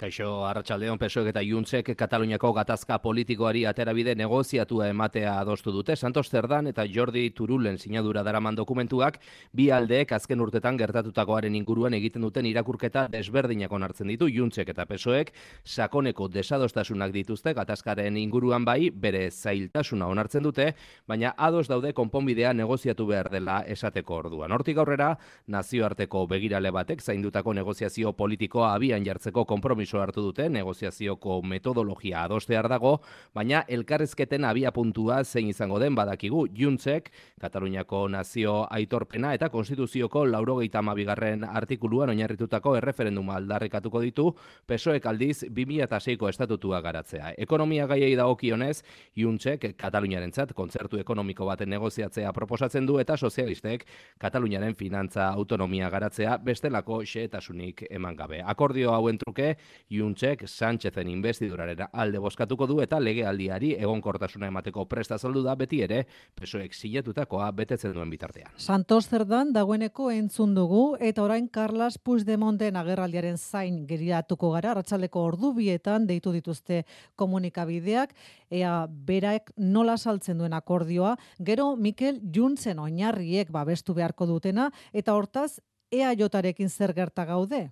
Kaixo, 0.00 0.46
Arratxaldeon 0.48 0.96
Pesoek 0.96 1.26
eta 1.28 1.42
Juntzek 1.44 1.90
Kataluniako 1.98 2.54
gatazka 2.56 2.96
politikoari 3.04 3.66
aterabide 3.68 4.14
negoziatua 4.16 4.86
ematea 4.88 5.34
adostu 5.42 5.74
dute. 5.74 5.92
Santos 5.92 6.30
Zerdan 6.30 6.70
eta 6.70 6.86
Jordi 6.88 7.26
Turulen 7.36 7.76
sinadura 7.76 8.22
daraman 8.24 8.56
dokumentuak 8.56 9.18
bi 9.52 9.66
aldeek 9.70 10.14
azken 10.16 10.40
urtetan 10.40 10.78
gertatutakoaren 10.80 11.58
inguruan 11.58 11.92
egiten 11.98 12.24
duten 12.24 12.48
irakurketa 12.48 13.02
desberdinak 13.12 13.72
onartzen 13.76 14.08
ditu 14.08 14.30
Juntzek 14.32 14.70
eta 14.72 14.86
Pesoek 14.88 15.34
sakoneko 15.66 16.30
desadostasunak 16.32 17.12
dituzte 17.12 17.52
gatazkaren 17.52 18.16
inguruan 18.16 18.64
bai 18.64 18.88
bere 18.88 19.26
zailtasuna 19.30 20.08
onartzen 20.08 20.48
dute, 20.48 20.70
baina 21.06 21.34
ados 21.36 21.66
daude 21.68 21.92
konponbidea 21.92 22.54
negoziatu 22.54 23.04
behar 23.12 23.28
dela 23.28 23.58
esateko 23.68 24.16
orduan. 24.22 24.56
Hortik 24.56 24.80
aurrera, 24.80 25.12
nazioarteko 25.46 26.24
begirale 26.32 26.72
batek 26.72 27.04
zaindutako 27.04 27.52
negoziazio 27.60 28.16
politikoa 28.16 28.72
abian 28.72 29.04
jartzeko 29.04 29.44
konpromiso 29.44 29.89
konpromiso 29.90 30.00
hartu 30.00 30.22
dute 30.22 30.48
negoziazioko 30.48 31.40
metodologia 31.42 32.24
adostear 32.24 32.68
dago, 32.68 33.00
baina 33.34 33.64
elkarrezketen 33.68 34.44
abia 34.44 34.70
puntua 34.72 35.24
zein 35.24 35.48
izango 35.48 35.78
den 35.78 35.94
badakigu 35.94 36.46
Juntzek, 36.54 37.10
Kataluniako 37.40 38.08
nazio 38.08 38.66
aitorpena 38.70 39.34
eta 39.34 39.48
konstituzioko 39.48 40.26
laurogeita 40.26 40.82
mabigarren 40.82 41.44
artikuluan 41.44 42.10
oinarritutako 42.10 42.76
erreferenduma 42.76 43.36
aldarrikatuko 43.36 44.00
ditu, 44.00 44.34
pesoek 44.66 45.06
aldiz 45.06 45.44
2006ko 45.44 46.28
estatutua 46.28 46.80
garatzea. 46.80 47.34
Ekonomia 47.38 47.86
gaiei 47.86 48.14
dagokionez, 48.16 48.82
Juntzek 49.16 49.74
Kataluniaren 49.76 50.32
zat, 50.32 50.52
kontzertu 50.54 51.00
ekonomiko 51.00 51.46
baten 51.46 51.70
negoziatzea 51.70 52.32
proposatzen 52.32 52.86
du 52.86 52.98
eta 53.00 53.16
sozialistek 53.16 53.86
Kataluniaren 54.18 54.74
finantza 54.74 55.30
autonomia 55.30 55.90
garatzea 55.90 56.36
bestelako 56.38 57.02
xeetasunik 57.04 57.86
eman 57.90 58.16
gabe. 58.16 58.42
Akordio 58.44 58.92
hauen 58.94 59.18
truke, 59.18 59.56
Juntzek 59.88 60.44
Sánchezen 60.46 61.08
investiduraren 61.08 61.86
alde 61.92 62.18
boskatuko 62.18 62.66
du 62.66 62.80
eta 62.84 63.00
legealdiari 63.00 63.72
egonkortasuna 63.78 64.50
emateko 64.50 64.84
presta 64.90 65.18
zaldu 65.18 65.42
da 65.42 65.54
beti 65.58 65.80
ere 65.86 66.04
pesoek 66.34 66.74
siletutakoa 66.74 67.50
betetzen 67.56 67.94
duen 67.94 68.10
bitartean. 68.10 68.52
Santos 68.56 69.06
Zerdan 69.08 69.52
dagoeneko 69.52 70.10
entzun 70.10 70.54
dugu 70.54 70.96
eta 71.00 71.22
orain 71.22 71.48
Carlos 71.48 71.98
Puigdemonten 71.98 72.76
agerraldiaren 72.76 73.38
zain 73.38 73.86
geriatuko 73.86 74.52
gara. 74.52 74.74
Arratsaldeko 74.74 75.24
ordubietan 75.32 76.06
deitu 76.06 76.32
dituzte 76.32 76.84
komunikabideak. 77.16 78.14
Ea 78.50 78.74
beraek 78.88 79.50
nola 79.56 79.96
saltzen 79.96 80.38
duen 80.38 80.52
akordioa. 80.52 81.16
Gero 81.38 81.74
Mikel 81.76 82.20
Juntzen 82.34 82.78
oinarriek 82.78 83.50
babestu 83.50 83.94
beharko 83.94 84.26
dutena 84.26 84.70
eta 84.92 85.14
hortaz 85.14 85.60
ea 85.90 86.14
jotarekin 86.14 86.70
zer 86.70 86.94
gerta 86.94 87.24
gaude 87.26 87.70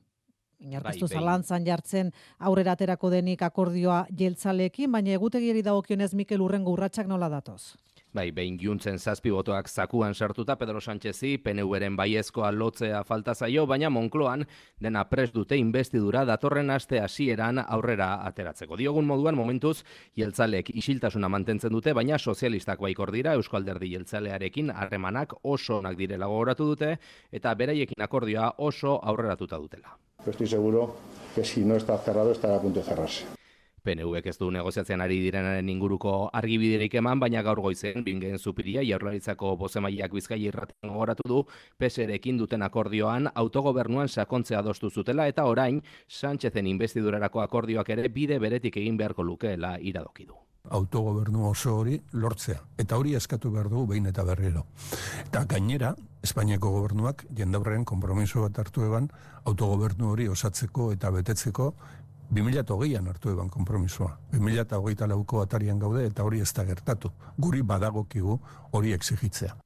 Inarkaztu 0.58 1.06
bai, 1.06 1.18
zalantzan 1.18 1.66
jartzen 1.66 2.10
aurrera 2.38 2.74
aterako 2.74 3.10
denik 3.14 3.42
akordioa 3.46 4.06
jeltzalekin, 4.18 4.90
baina 4.92 5.14
egutegieri 5.14 5.62
dagokionez 5.62 6.14
Mikel 6.18 6.42
Urrengo 6.42 6.74
urratsak 6.74 7.06
nola 7.06 7.28
datoz? 7.30 7.76
Bai, 8.08 8.30
behin 8.32 8.56
giuntzen 8.56 8.96
zazpi 8.98 9.30
botoak 9.30 9.68
zakuan 9.68 10.14
sartuta 10.14 10.56
Pedro 10.56 10.80
Sánchezi, 10.80 11.34
PNU-eren 11.44 11.94
baiezkoa 11.96 12.48
lotzea 12.56 13.02
falta 13.04 13.34
zaio, 13.34 13.66
baina 13.68 13.90
Monkloan 13.92 14.46
dena 14.80 15.04
pres 15.10 15.28
dute 15.34 15.58
investidura 15.60 16.24
datorren 16.24 16.72
aste 16.72 17.02
hasieran 17.04 17.60
aurrera 17.60 18.08
ateratzeko. 18.24 18.80
Diogun 18.80 19.06
moduan 19.06 19.36
momentuz 19.36 19.84
jeltzalek 20.16 20.72
isiltasuna 20.74 21.28
mantentzen 21.28 21.70
dute, 21.70 21.92
baina 21.92 22.18
sozialistak 22.18 22.80
baikor 22.80 23.12
dira 23.12 23.36
Euskalderdi 23.36 23.92
jeltzalearekin 23.92 24.72
harremanak 24.72 25.36
oso 25.44 25.78
onak 25.78 26.00
direla 26.00 26.32
gogoratu 26.32 26.72
dute 26.72 26.94
eta 27.30 27.54
beraiekin 27.54 28.08
akordioa 28.08 28.54
oso 28.56 28.98
aurreratuta 29.04 29.60
dutela. 29.60 29.98
Estoy 30.26 30.46
seguro 30.46 30.94
que 31.34 31.44
si 31.44 31.64
no 31.64 31.76
está 31.76 31.98
cerrado 31.98 32.32
estará 32.32 32.56
a 32.56 32.60
punto 32.60 32.80
de 32.80 32.86
cerrarse. 32.86 33.24
PNVek 33.82 34.26
ez 34.26 34.36
du 34.36 34.50
negoziatzen 34.50 35.00
ari 35.00 35.20
direnaren 35.22 35.68
inguruko 35.70 36.28
argibiderik 36.34 36.98
eman, 36.98 37.20
baina 37.20 37.42
gaur 37.46 37.60
goizen 37.62 38.02
bingen 38.04 38.38
zupiria 38.38 38.82
jaurlaritzako 38.84 39.54
bozemaiak 39.56 40.12
bizkai 40.12 40.40
irraten 40.42 40.90
gogoratu 40.90 41.28
du 41.28 41.38
PSRekin 41.78 42.36
duten 42.36 42.62
akordioan 42.66 43.30
autogobernuan 43.34 44.08
sakontzea 44.08 44.58
adostu 44.58 44.90
zutela 44.90 45.28
eta 45.28 45.46
orain 45.46 45.80
Sánchezen 46.08 46.66
investidurarako 46.66 47.40
akordioak 47.40 47.88
ere 47.96 48.08
bide 48.08 48.38
beretik 48.38 48.76
egin 48.76 48.98
beharko 48.98 49.22
lukeela 49.22 49.78
iradoki 49.80 50.26
du 50.26 50.36
autogobernu 50.70 51.46
oso 51.48 51.76
hori 51.78 51.98
lortzea. 52.12 52.58
Eta 52.78 52.98
hori 52.98 53.14
eskatu 53.16 53.50
behar 53.54 53.70
dugu 53.72 53.86
behin 53.94 54.08
eta 54.10 54.24
berriro. 54.24 54.66
Eta 55.24 55.44
gainera, 55.48 55.94
Espainiako 56.22 56.70
gobernuak 56.74 57.24
jendaurren 57.36 57.84
konpromiso 57.84 58.42
bat 58.46 58.58
hartu 58.58 58.84
eban 58.86 59.08
autogobernu 59.44 60.10
hori 60.10 60.28
osatzeko 60.28 60.90
eta 60.92 61.12
betetzeko 61.14 61.72
2008an 62.34 63.06
hartu 63.08 63.30
eban 63.32 63.48
konpromisoa. 63.48 64.18
2008 64.32 65.08
lauko 65.08 65.40
atarian 65.42 65.78
gaude 65.78 66.04
eta 66.06 66.26
hori 66.26 66.40
ez 66.40 66.52
da 66.52 66.64
gertatu. 66.64 67.12
Guri 67.38 67.62
badagokigu 67.62 68.38
hori 68.72 68.92
exigitzea 68.92 69.56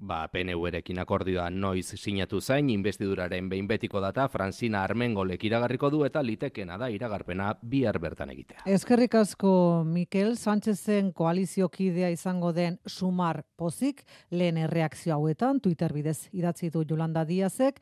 ba, 0.00 0.24
PNU-erekin 0.32 0.98
akordioa 1.02 1.48
noiz 1.52 1.92
sinatu 2.00 2.40
zain, 2.40 2.70
investiduraren 2.72 3.48
behin 3.50 3.68
betiko 3.68 4.00
data, 4.00 4.26
Franzina 4.32 4.82
Armengolek 4.84 5.44
iragarriko 5.44 5.90
du 5.92 6.02
eta 6.08 6.22
litekena 6.24 6.78
da 6.80 6.90
iragarpena 6.90 7.52
bihar 7.62 8.00
bertan 8.02 8.32
egitea. 8.34 8.64
Ezkerrik 8.66 9.14
asko, 9.20 9.52
Mikel, 9.86 10.34
Sánchezen 10.40 11.12
koaliziokidea 11.16 12.10
izango 12.14 12.52
den 12.56 12.80
sumar 12.86 13.42
pozik, 13.56 14.04
lehen 14.30 14.58
erreakzio 14.64 15.14
hauetan, 15.14 15.60
Twitter 15.60 15.92
bidez 15.92 16.30
idatzi 16.32 16.70
du 16.70 16.84
Jolanda 16.88 17.24
Diazek, 17.28 17.80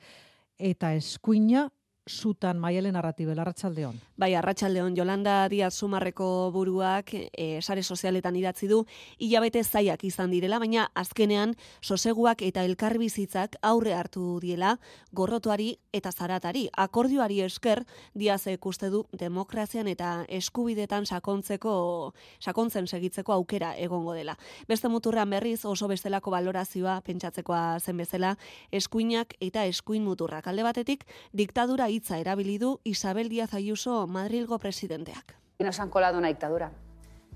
eta 0.58 0.92
eskuina 0.98 1.68
sutan 2.08 2.58
maialen 2.58 2.94
narratibel, 2.96 3.38
arratsaldeon. 3.38 4.00
Bai, 4.18 4.34
arratsaldeon 4.34 4.96
Jolanda 4.96 5.48
Diaz 5.48 5.74
Sumarreko 5.74 6.50
buruak 6.52 7.12
e, 7.14 7.60
sare 7.62 7.82
sozialetan 7.82 8.36
idatzi 8.36 8.68
du 8.68 8.84
hilabete 9.18 9.62
zaiak 9.64 10.04
izan 10.04 10.30
direla, 10.30 10.58
baina 10.58 10.88
azkenean 10.94 11.54
soseguak 11.82 12.42
eta 12.42 12.64
elkarbizitzak 12.66 13.58
aurre 13.62 13.94
hartu 13.94 14.38
diela 14.40 14.76
gorrotuari 15.12 15.76
eta 15.92 16.12
zaratari. 16.12 16.68
Akordioari 16.76 17.40
esker 17.42 17.84
Diaz 18.14 18.46
ikuste 18.48 18.90
du 18.90 19.04
demokrazian 19.12 19.88
eta 19.88 20.24
eskubidetan 20.28 21.06
sakontzeko 21.06 22.14
sakontzen 22.40 22.86
segitzeko 22.86 23.32
aukera 23.32 23.74
egongo 23.76 24.14
dela. 24.14 24.36
Beste 24.68 24.88
muturran 24.88 25.30
berriz 25.30 25.64
oso 25.64 25.88
bestelako 25.88 26.32
valorazioa 26.34 27.00
pentsatzekoa 27.06 27.78
zen 27.80 27.96
bezala 27.96 28.34
eskuinak 28.72 29.34
eta 29.40 29.64
eskuin 29.68 30.04
muturrak 30.04 30.46
alde 30.46 30.64
batetik 30.66 31.04
diktadura 31.32 31.88
hitza 31.98 32.18
erabili 32.18 32.58
du 32.58 32.78
Isabel 32.84 33.28
Díaz 33.28 33.54
Ayuso 33.54 34.06
Madrilgo 34.06 34.58
presidenteak. 34.58 35.34
Nos 35.58 35.80
han 35.80 35.90
colado 35.90 36.18
una 36.18 36.28
dictadura. 36.28 36.70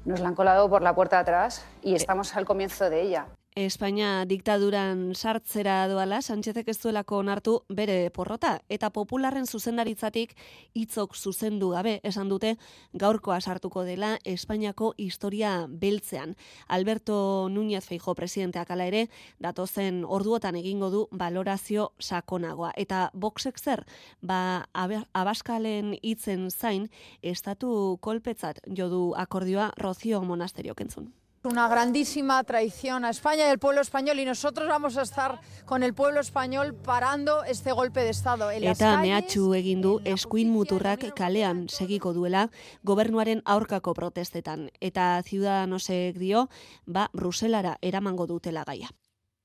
Nos 0.04 0.20
la 0.20 0.28
han 0.28 0.34
colado 0.34 0.68
por 0.68 0.82
la 0.82 0.94
puerta 0.94 1.16
de 1.16 1.22
atrás 1.22 1.64
y 1.82 1.94
estamos 1.94 2.36
al 2.36 2.44
comienzo 2.44 2.88
de 2.88 3.02
ella. 3.02 3.26
Espainia 3.52 4.24
diktaduran 4.24 5.10
sartzera 5.12 5.82
doala, 5.84 6.22
Sánchezek 6.24 6.70
ez 6.72 6.78
duelako 6.80 7.18
onartu 7.20 7.58
bere 7.68 8.08
porrota, 8.08 8.54
eta 8.72 8.88
popularren 8.88 9.44
zuzendaritzatik 9.44 10.32
hitzok 10.72 11.12
zuzendu 11.12 11.68
gabe 11.74 11.98
esan 12.02 12.32
dute 12.32 12.54
gaurkoa 12.96 13.42
sartuko 13.42 13.84
dela 13.84 14.16
Espainiako 14.24 14.94
historia 14.96 15.66
beltzean. 15.68 16.34
Alberto 16.66 17.50
Núñez 17.52 17.84
Feijo 17.84 18.14
presidenteak 18.16 18.70
ala 18.70 18.88
ere, 18.88 19.08
datozen 19.38 20.06
orduotan 20.08 20.56
egingo 20.56 20.88
du 20.88 21.06
valorazio 21.12 21.92
sakonagoa. 22.00 22.72
Eta 22.74 23.10
boxek 23.12 23.60
zer, 23.60 23.84
ba, 24.22 24.64
abaskalen 25.12 25.98
hitzen 26.00 26.48
zain, 26.50 26.88
estatu 27.20 27.98
kolpetzat 28.00 28.64
jodu 28.64 29.12
akordioa 29.12 29.74
Rocio 29.76 30.22
Monasterio 30.24 30.74
kentzun. 30.74 31.12
Una 31.44 31.66
grandísima 31.66 32.44
traición 32.44 33.04
a 33.04 33.10
España 33.10 33.46
y 33.46 33.50
al 33.50 33.58
pueblo 33.58 33.80
español 33.80 34.20
y 34.20 34.24
nosotros 34.24 34.68
vamos 34.68 34.96
a 34.96 35.02
estar 35.02 35.40
con 35.64 35.82
el 35.82 35.92
pueblo 35.92 36.20
español 36.20 36.72
parando 36.72 37.42
este 37.42 37.72
golpe 37.72 37.98
de 38.04 38.10
Estado. 38.10 38.48
En 38.52 38.62
Eta 38.62 38.92
mehatxu 39.02 39.48
egin 39.58 39.82
du 39.82 39.96
eskuin 40.06 40.54
muturrak 40.54 41.02
kalean 41.18 41.66
segiko 41.66 42.14
duela 42.14 42.46
gobernuaren 42.86 43.42
aurkako 43.44 43.90
protestetan. 43.92 44.70
Eta 44.78 45.18
ciudadanosek 45.26 46.14
dio, 46.14 46.48
ba, 46.86 47.10
Bruselara 47.12 47.74
eramango 47.82 48.28
dutela 48.30 48.62
gaia. 48.62 48.94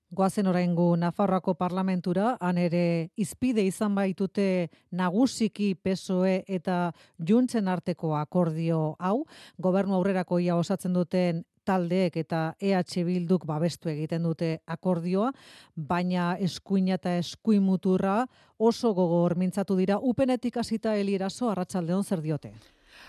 Goazen 0.09 0.47
oraingo 0.47 0.95
Nafarroako 0.95 1.57
parlamentura, 1.59 2.37
han 2.39 2.57
ere 2.57 3.09
izpide 3.19 3.65
izan 3.67 3.95
baitute 3.95 4.69
nagusiki 4.95 5.73
PSOE 5.83 6.45
eta 6.47 6.93
Juntzen 7.19 7.67
arteko 7.67 8.13
akordio 8.15 8.95
hau, 8.99 9.25
gobernu 9.59 9.97
aurrerakoia 9.97 10.55
osatzen 10.55 10.95
duten 10.95 11.43
taldeek 11.67 12.15
eta 12.23 12.55
EH 12.61 13.03
Bilduk 13.03 13.43
babestu 13.45 13.91
egiten 13.91 14.23
dute 14.23 14.61
akordioa, 14.65 15.33
baina 15.75 16.37
eskuina 16.39 16.95
eta 16.95 17.17
eskuin 17.17 17.61
muturra 17.67 18.21
oso 18.57 18.93
gogor 18.93 19.35
mintzatu 19.35 19.75
dira 19.75 19.99
upenetik 19.99 20.55
hasita 20.63 20.95
elieraso 20.95 21.51
arratsaldeon 21.51 22.07
zer 22.07 22.21
diote. 22.21 22.53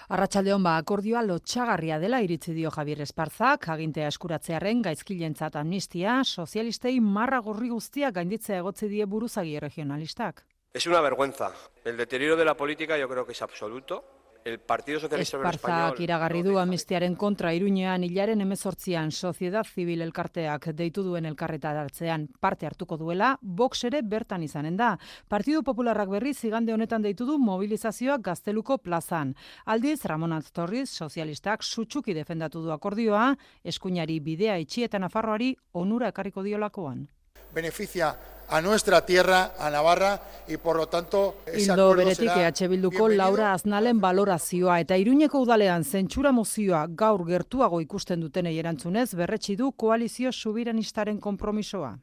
Arratsaldeon 0.08 0.62
ba 0.64 0.78
akordioa 0.80 1.20
lotxagarria 1.20 1.98
dela 2.00 2.22
iritzi 2.24 2.54
dio 2.56 2.70
Javier 2.72 3.02
Esparzak, 3.04 3.66
agintea 3.74 4.06
eskuratzearen 4.08 4.80
gaizkilentzat 4.86 5.58
amnistia, 5.60 6.14
sozialistei 6.24 6.94
marra 7.04 7.42
gorri 7.44 7.68
guztiak 7.68 8.14
gainditzea 8.16 8.62
egotze 8.62 8.88
die 8.88 9.04
buruzagi 9.04 9.58
regionalistak. 9.60 10.46
Es 10.72 10.86
una 10.86 11.02
vergüenza. 11.02 11.52
El 11.84 11.98
deterioro 11.98 12.36
de 12.36 12.46
la 12.46 12.56
política 12.56 12.96
yo 12.96 13.06
creo 13.06 13.26
que 13.26 13.32
es 13.32 13.42
absoluto. 13.42 14.02
El 14.48 14.58
Partido 14.58 15.00
Socialista 15.00 15.36
Español 15.50 16.00
iragarri 16.00 16.42
du 16.42 16.58
amnistiaren 16.58 17.14
kontra 17.14 17.52
iruñean 17.54 18.04
hilaren 18.04 18.40
emezortzian 18.40 19.10
Sociedad 19.12 19.66
Civil 19.66 20.00
elkarteak 20.02 20.70
deitu 20.78 21.02
duen 21.04 21.26
elkarretaratzean 21.26 22.28
parte 22.40 22.66
hartuko 22.66 22.96
duela, 22.96 23.38
Vox 23.42 23.84
ere 23.84 24.00
bertan 24.02 24.42
izanen 24.42 24.76
da. 24.76 24.96
Partidu 25.28 25.62
Popularrak 25.62 26.08
berri 26.08 26.32
zigande 26.34 26.72
honetan 26.72 27.02
deitu 27.02 27.26
du 27.26 27.38
mobilizazioak 27.38 28.24
gazteluko 28.30 28.78
plazan. 28.78 29.34
Aldiz, 29.66 30.04
Ramon 30.04 30.32
Aztorriz, 30.32 30.88
sozialistak 30.88 31.62
sutsuki 31.62 32.14
defendatu 32.14 32.62
du 32.64 32.72
akordioa, 32.72 33.34
eskuinari 33.64 34.20
bidea 34.20 34.58
itxi 34.58 34.88
eta 34.88 34.98
Nafarroari 34.98 35.54
onura 35.72 36.08
ekarriko 36.08 36.42
diolakoan. 36.42 37.06
Beneficia 37.54 38.16
a 38.50 38.62
nuestra 38.62 39.04
tierra, 39.04 39.52
a 39.58 39.68
Navarra, 39.68 40.22
y 40.48 40.56
por 40.56 40.76
lo 40.76 40.88
tanto 40.88 41.36
Hildo 41.54 41.94
beretik 41.94 42.30
EH 42.34 42.68
Bilduko 42.68 43.08
Laura 43.10 43.52
Aznalen 43.52 44.00
balorazioa 44.00 44.80
eta 44.80 44.96
Iruñeko 44.96 45.38
udalean 45.44 45.84
zentsura 45.84 46.32
mozioa 46.32 46.86
gaur 46.88 47.26
gertuago 47.28 47.80
ikusten 47.82 48.20
dutenei 48.20 48.58
erantzunez 48.58 49.14
berretsi 49.14 49.56
du 49.56 49.72
koalizio 49.72 50.32
subiranistaren 50.32 51.20
konpromisoa. 51.20 51.98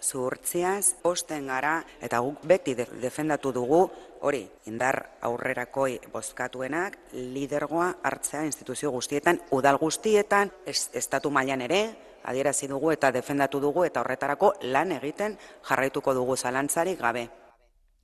zuhurtziaz, 0.00 0.94
osten 1.02 1.48
gara, 1.48 1.84
eta 2.00 2.20
guk 2.22 2.44
beti 2.46 2.76
de- 2.78 2.86
defendatu 3.02 3.50
dugu, 3.52 3.90
hori, 4.20 4.44
indar 4.66 5.18
aurrerakoi 5.20 5.98
bozkatuenak, 6.12 6.98
lidergoa 7.12 7.96
hartzea 8.04 8.44
instituzio 8.46 8.92
guztietan, 8.92 9.40
udal 9.50 9.76
guztietan, 9.76 10.52
es, 10.66 10.90
estatu 10.94 11.32
mailan 11.34 11.62
ere, 11.62 11.98
adierazi 12.28 12.68
dugu 12.68 12.92
eta 12.92 13.10
defendatu 13.14 13.60
dugu, 13.60 13.84
eta 13.88 14.04
horretarako 14.04 14.54
lan 14.74 14.92
egiten 15.00 15.36
jarraituko 15.68 16.14
dugu 16.14 16.36
zalantzarik 16.36 17.00
gabe. 17.00 17.28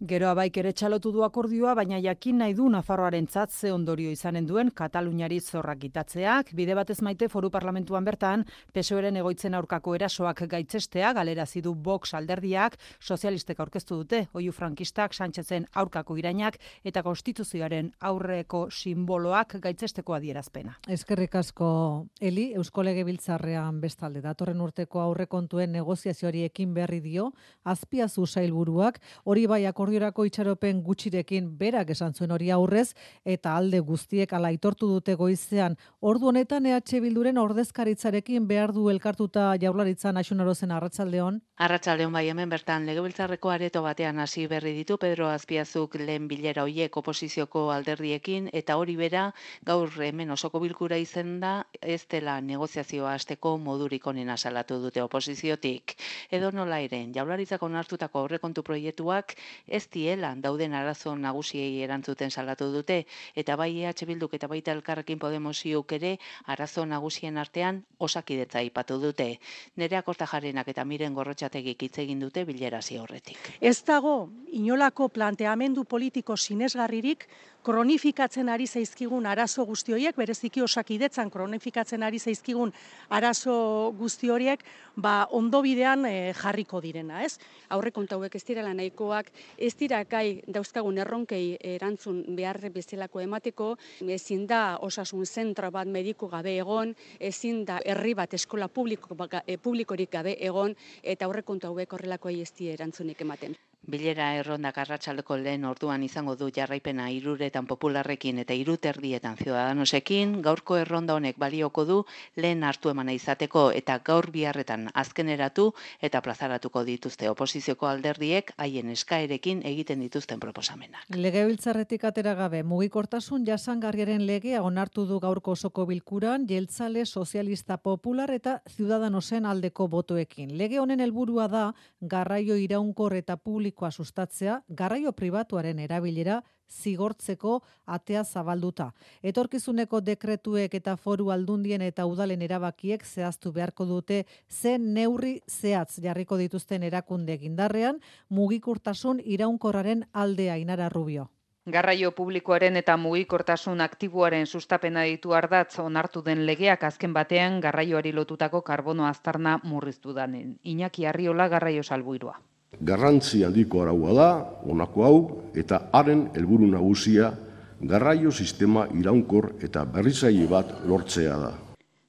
Gero 0.05 0.27
abaik 0.29 0.59
ere 0.61 0.75
txalotu 0.77 1.09
du 1.15 1.23
akordioa, 1.25 1.71
baina 1.79 1.97
jakin 2.03 2.43
nahi 2.43 2.53
du 2.53 2.67
Nafarroaren 2.69 3.27
ze 3.27 3.73
ondorio 3.73 4.11
izanen 4.11 4.45
duen 4.47 4.71
Kataluniari 4.71 5.41
zorrak 5.41 5.85
itatzeak, 5.85 6.53
bide 6.53 6.75
batez 6.75 7.01
maite 7.01 7.27
foru 7.29 7.49
parlamentuan 7.51 8.05
bertan, 8.05 8.45
PSOEren 8.75 9.17
egoitzen 9.17 9.55
aurkako 9.55 9.95
erasoak 9.95 10.43
gaitzestea, 10.47 11.15
galerazi 11.15 11.63
du 11.63 11.73
Vox 11.75 12.13
alderdiak, 12.13 12.77
sozialistek 13.01 13.61
aurkeztu 13.61 13.97
dute, 13.97 14.29
oiu 14.35 14.53
frankistak, 14.53 15.15
Sánchezen 15.15 15.65
aurkako 15.73 16.19
irainak 16.19 16.59
eta 16.85 17.03
konstituzioaren 17.03 17.91
aurreko 18.01 18.69
simboloak 18.71 19.57
gaitzesteko 19.59 20.13
adierazpena. 20.13 20.77
Eskerrik 20.87 21.35
asko 21.35 22.09
Eli. 22.21 22.53
Eusko 22.53 22.83
Legebiltzarrean 22.83 23.81
bestalde 23.81 24.21
datorren 24.21 24.61
urteko 24.61 25.01
aurrekontuen 25.01 25.73
negoziazioari 25.73 26.45
ekin 26.45 26.75
berri 26.75 27.01
dio 27.01 27.33
Azpiazu 27.65 28.27
sailburuak. 28.27 29.01
Hori 29.25 29.47
bai 29.47 29.65
akordiorako 29.95 30.25
itxaropen 30.27 30.81
gutxirekin 30.83 31.47
berak 31.59 31.91
esan 31.95 32.15
zuen 32.15 32.33
hori 32.35 32.51
aurrez 32.51 32.95
eta 33.25 33.55
alde 33.55 33.79
guztiek 33.79 34.33
ala 34.33 34.49
aitortu 34.51 34.89
dute 34.91 35.15
goizean 35.15 35.77
ordu 36.01 36.29
honetan 36.29 36.67
EH 36.67 37.01
Bilduren 37.01 37.39
ordezkaritzarekin 37.39 38.49
behar 38.49 38.73
du 38.73 38.89
elkartuta 38.91 39.55
jaurlaritzan 39.61 40.17
Axunarozen 40.17 40.73
arratsaldeon 40.73 41.41
Arratsaldeon 41.55 42.11
bai 42.11 42.25
hemen 42.27 42.51
bertan 42.51 42.83
legebiltzarreko 42.89 43.51
areto 43.55 43.81
batean 43.83 44.19
hasi 44.19 44.49
berri 44.51 44.73
ditu 44.75 44.97
Pedro 44.99 45.29
Azpiazuk 45.31 45.95
lehen 46.01 46.27
bilera 46.27 46.65
hoiek 46.67 46.97
oposizioko 46.97 47.69
alderdiekin 47.71 48.49
eta 48.53 48.75
hori 48.75 48.97
bera 48.99 49.29
gaur 49.63 49.95
hemen 50.03 50.35
osoko 50.35 50.59
bilkura 50.59 50.99
izen 50.99 51.39
da 51.39 51.53
ez 51.81 52.01
dela 52.11 52.41
negoziazioa 52.41 53.13
hasteko 53.15 53.55
modurik 53.59 54.07
onena 54.11 54.37
salatu 54.37 54.81
dute 54.83 55.03
oposiziotik. 55.03 55.95
Edo 56.31 56.51
nola 56.51 56.81
ere, 56.83 57.05
jaularitzak 57.15 57.63
onartutako 57.63 58.25
aurrekontu 58.25 58.67
proiektuak 58.67 59.37
ez 59.75 59.89
diela 59.91 60.35
dauden 60.39 60.75
arazo 60.79 61.17
nagusiei 61.19 61.83
erantzuten 61.83 62.31
salatu 62.31 62.71
dute 62.73 63.01
eta 63.35 63.57
bai 63.59 63.71
EH 63.83 64.07
Bilduk 64.07 64.37
eta 64.39 64.47
baita 64.47 64.73
elkarrekin 64.73 65.19
Podemosiuk 65.19 65.93
ere 65.97 66.13
arazo 66.47 66.85
nagusien 66.87 67.39
artean 67.43 67.83
osakidetza 67.99 68.61
aipatu 68.63 69.01
dute. 69.03 69.41
Nerea 69.77 70.03
Kortajarenak 70.07 70.69
eta 70.71 70.85
Miren 70.85 71.15
Gorrotxategik 71.15 71.83
hitz 71.83 71.99
egin 72.05 72.23
dute 72.23 72.45
bilerasi 72.45 73.01
horretik. 73.03 73.51
Ez 73.61 73.83
dago 73.83 74.15
inolako 74.53 75.09
planteamendu 75.09 75.85
politiko 75.85 76.37
sinesgarririk 76.37 77.27
kronifikatzen 77.65 78.51
ari 78.53 78.67
zaizkigun 78.69 79.25
arazo 79.27 79.65
guzti 79.65 79.95
horiek, 79.97 80.17
bereziki 80.17 80.63
osakidetzan 80.63 81.31
kronifikatzen 81.33 82.05
ari 82.05 82.21
zaizkigun 82.21 82.73
arazo 83.09 83.57
guzti 83.97 84.29
horiek, 84.29 84.61
ba 84.97 85.15
ondo 85.33 85.63
bidean 85.65 86.05
eh, 86.05 86.35
jarriko 86.37 86.83
direna, 86.85 87.23
ez? 87.25 87.39
aurrekontu 87.75 88.19
hauek 88.19 88.37
ez 88.37 88.45
direla 88.45 88.75
nahikoak, 88.77 89.33
ez 89.57 89.73
dira 89.81 90.03
gai 90.05 90.43
dauzkagun 90.47 91.01
erronkei 91.01 91.57
erantzun 91.75 92.23
behar 92.37 92.61
bezalako 92.75 93.25
emateko, 93.25 93.73
ezin 94.05 94.47
da 94.47 94.79
osasun 94.85 95.25
zentro 95.27 95.71
bat 95.73 95.89
mediku 95.89 96.29
gabe 96.29 96.59
egon, 96.61 96.95
ezin 97.19 97.65
da 97.65 97.81
herri 97.85 98.15
bat 98.15 98.35
eskola 98.35 98.69
publiko, 98.69 99.17
eh, 99.47 99.57
publikorik 99.57 100.13
gabe 100.13 100.37
egon, 100.39 100.77
eta 101.03 101.25
aurrekontu 101.25 101.73
hauek 101.73 101.97
horrelakoei 101.97 102.43
ez 102.43 102.53
erantzunik 102.75 103.21
ematen. 103.21 103.57
Bilera 103.85 104.31
errondak 104.39 104.79
arratsaldeko 104.81 105.37
lehen 105.37 105.65
orduan 105.69 106.03
izango 106.07 106.35
du 106.41 106.47
jarraipena 106.57 107.11
iruretan 107.13 107.67
popularrekin 107.69 108.39
eta 108.41 108.55
iruterdietan 108.57 109.37
ciudadanosekin, 109.37 110.39
gaurko 110.47 110.79
erronda 110.81 111.13
honek 111.19 111.37
balioko 111.37 111.85
du 111.85 111.99
lehen 112.41 112.65
hartu 112.65 112.89
emana 112.89 113.13
izateko 113.13 113.67
eta 113.77 113.99
gaur 114.07 114.31
biharretan 114.33 114.87
azkeneratu 114.95 115.67
eta 116.01 116.23
plazaratuko 116.25 116.85
dituzte 116.89 117.29
oposizioko 117.29 117.87
alderdiek 117.91 118.55
haien 118.57 118.89
eskaerekin 118.95 119.61
egiten 119.69 120.01
dituzten 120.01 120.41
proposamena. 120.41 121.05
Legebiltzarretik 121.13 122.09
atera 122.09 122.35
gabe, 122.41 122.63
mugikortasun 122.63 123.45
jasangarriaren 123.45 124.25
legea 124.25 124.63
onartu 124.63 125.05
du 125.05 125.21
gaurko 125.21 125.53
osoko 125.59 125.85
bilkuran, 125.93 126.49
jeltzale 126.49 127.05
sozialista 127.05 127.77
popular 127.77 128.33
eta 128.33 128.63
ciudadanosen 128.79 129.45
aldeko 129.45 129.89
botoekin. 129.93 130.57
Lege 130.57 130.81
honen 130.81 131.05
helburua 131.05 131.49
da, 131.53 131.69
garraio 132.01 132.57
iraunkor 132.57 133.13
eta 133.21 133.37
publikoa 133.75 133.91
sustatzea, 133.91 134.63
garraio 134.69 135.13
pribatuaren 135.13 135.79
erabilera 135.79 136.43
zigortzeko 136.71 137.63
atea 137.87 138.25
zabalduta. 138.25 138.93
Etorkizuneko 139.23 140.01
dekretuek 140.01 140.75
eta 140.75 140.97
foru 140.97 141.31
aldundien 141.31 141.83
eta 141.83 142.07
udalen 142.07 142.43
erabakiek 142.43 143.05
zehaztu 143.05 143.53
beharko 143.53 143.85
dute 143.85 144.25
zen 144.49 144.95
neurri 144.95 145.41
zehatz 145.49 146.01
jarriko 146.01 146.37
dituzten 146.37 146.83
erakunde 146.83 147.37
gindarrean, 147.39 148.01
mugikortasun 148.29 149.21
iraunkorraren 149.25 150.07
aldea 150.13 150.57
inara 150.57 150.89
rubio. 150.89 151.31
Garraio 151.67 152.11
publikoaren 152.13 152.77
eta 152.77 152.97
mugikortasun 152.97 153.81
aktiboaren 153.81 154.47
sustapena 154.47 155.05
ditu 155.05 155.33
ardatz 155.33 155.79
onartu 155.79 156.23
den 156.23 156.47
legeak 156.47 156.85
azken 156.85 157.13
batean 157.15 157.61
garraioari 157.61 158.13
lotutako 158.13 158.61
karbono 158.63 159.07
aztarna 159.07 159.61
murriztu 159.65 160.13
danen. 160.13 160.59
Iñaki 160.63 161.07
Arriola 161.07 161.49
garraio 161.49 161.83
salbuirua. 161.83 162.37
Garrantzi 162.81 163.45
handiko 163.45 163.83
araua 163.83 164.15
da, 164.15 164.29
honako 164.67 165.05
hau, 165.05 165.19
eta 165.55 165.89
haren 165.93 166.29
helburu 166.35 166.67
nagusia 166.67 167.33
garraio 167.81 168.33
sistema 168.33 168.87
iraunkor 168.95 169.53
eta 169.63 169.85
berritzaile 169.85 170.47
bat 170.51 170.73
lortzea 170.89 171.37
da. 171.39 171.53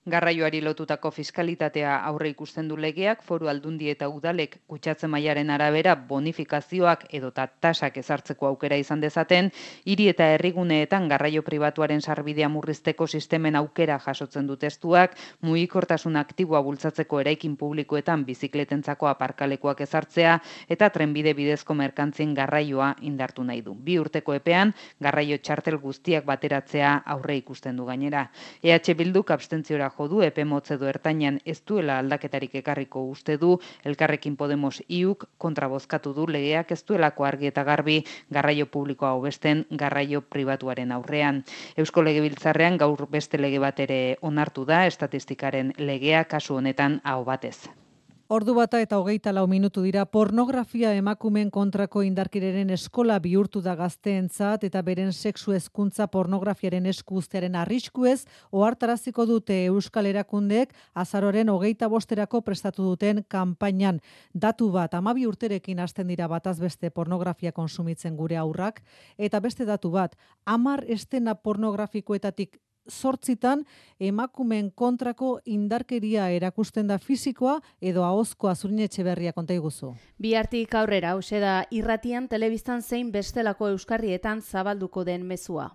Garraioari 0.06 0.60
lotutako 0.62 1.10
fiskalitatea 1.10 1.96
aurre 2.06 2.30
ikusten 2.30 2.68
du 2.70 2.76
legeak, 2.78 3.24
foru 3.26 3.48
aldundi 3.50 3.88
eta 3.90 4.06
udalek 4.06 4.60
kutsatze 4.70 5.08
mailaren 5.10 5.50
arabera 5.50 5.96
bonifikazioak 5.98 7.08
edota 7.18 7.48
tasak 7.48 7.98
ezartzeko 7.98 8.46
aukera 8.46 8.78
izan 8.78 9.02
dezaten, 9.02 9.50
hiri 9.84 10.06
eta 10.12 10.28
herriguneetan 10.36 11.08
garraio 11.10 11.42
pribatuaren 11.48 12.06
sarbidea 12.06 12.50
murrizteko 12.54 13.08
sistemen 13.08 13.58
aukera 13.58 13.98
jasotzen 14.04 14.46
du 14.46 14.60
testuak, 14.62 15.16
mugikortasun 15.42 16.22
aktiboa 16.22 16.62
bultzatzeko 16.62 17.24
eraikin 17.24 17.58
publikoetan 17.58 18.28
bizikletentzako 18.30 19.10
aparkalekuak 19.10 19.82
ezartzea 19.88 20.38
eta 20.70 20.92
trenbide 20.92 21.34
bidezko 21.34 21.74
merkantzien 21.74 22.38
garraioa 22.38 22.92
indartu 23.02 23.44
nahi 23.50 23.66
du. 23.66 23.74
Bi 23.74 23.98
urteko 23.98 24.38
epean, 24.38 24.76
garraio 25.02 25.42
txartel 25.42 25.82
guztiak 25.82 26.30
bateratzea 26.30 26.94
aurre 27.18 27.42
ikusten 27.42 27.76
du 27.76 27.90
gainera. 27.90 28.28
EH 28.62 28.94
Bilduk 28.94 29.34
abstentziora 29.34 29.95
jo 29.98 30.08
du 30.08 30.22
epe 30.22 30.46
motze 30.46 30.78
du 30.78 30.88
ertainan 30.90 31.40
ez 31.46 31.62
duela 31.68 32.00
aldaketarik 32.00 32.56
ekarriko 32.62 33.04
uste 33.10 33.38
du 33.38 33.58
elkarrekin 33.84 34.36
Podemos 34.36 34.82
iuk 34.90 35.26
kontrabozkatu 35.38 36.14
du 36.14 36.28
legeak 36.28 36.72
ez 36.72 36.82
duelako 36.84 37.26
argi 37.26 37.48
eta 37.52 37.64
garbi 37.64 38.02
garraio 38.30 38.66
publikoa 38.66 39.14
hobesten 39.20 39.66
garraio 39.72 40.22
pribatuaren 40.22 40.92
aurrean. 40.92 41.44
Eusko 41.78 42.04
Legebiltzarrean 42.04 42.78
gaur 42.78 43.08
beste 43.10 43.38
lege 43.38 43.60
bat 43.60 43.80
ere 43.80 44.18
onartu 44.22 44.66
da 44.66 44.86
estatistikaren 44.86 45.74
legea 45.78 46.24
kasu 46.26 46.56
honetan 46.62 47.02
hau 47.04 47.24
batez. 47.26 47.85
Ordu 48.26 48.56
bata 48.58 48.80
eta 48.82 48.98
hogeita 48.98 49.30
lau 49.30 49.44
minutu 49.46 49.84
dira 49.86 50.02
pornografia 50.10 50.96
emakumen 50.98 51.52
kontrako 51.54 52.02
indarkireren 52.02 52.72
eskola 52.74 53.20
bihurtu 53.22 53.62
da 53.62 53.76
gazteentzat 53.78 54.64
eta 54.66 54.82
beren 54.82 55.12
sexu 55.14 55.54
hezkuntza 55.54 56.08
pornografiaren 56.10 56.88
eskuztearen 56.90 57.54
arriskuez 57.62 58.26
ohartaraziko 58.50 59.28
dute 59.30 59.60
Euskal 59.68 60.10
Erakundeek 60.10 60.74
azaroren 60.96 61.54
hogeita 61.54 61.86
bosterako 61.86 62.42
prestatu 62.42 62.90
duten 62.90 63.22
kanpainan. 63.30 64.02
Datu 64.34 64.72
bat, 64.74 64.98
amabi 64.98 65.28
urterekin 65.30 65.86
hasten 65.86 66.10
dira 66.10 66.26
bataz 66.26 66.58
beste 66.58 66.90
pornografia 66.90 67.52
konsumitzen 67.52 68.18
gure 68.18 68.42
aurrak, 68.42 68.82
eta 69.20 69.40
beste 69.40 69.70
datu 69.70 69.94
bat, 69.94 70.18
amar 70.46 70.82
estena 70.90 71.36
pornografikoetatik 71.36 72.58
sortzitan 72.90 73.66
emakumen 74.00 74.72
kontrako 74.72 75.40
indarkeria 75.46 76.30
erakusten 76.30 76.88
da 76.88 76.98
fisikoa 76.98 77.60
edo 77.82 78.04
ahozkoa 78.04 78.56
zurin 78.56 78.88
berria 79.04 79.34
konta 79.34 79.54
iguzu. 79.54 79.96
Biartik 80.20 80.76
aurrera, 80.76 81.12
hause 81.12 81.40
da 81.40 81.66
irratian, 81.72 82.28
telebistan 82.28 82.82
zein 82.82 83.12
bestelako 83.12 83.70
euskarrietan 83.70 84.42
zabalduko 84.42 85.04
den 85.04 85.26
mezua. 85.26 85.72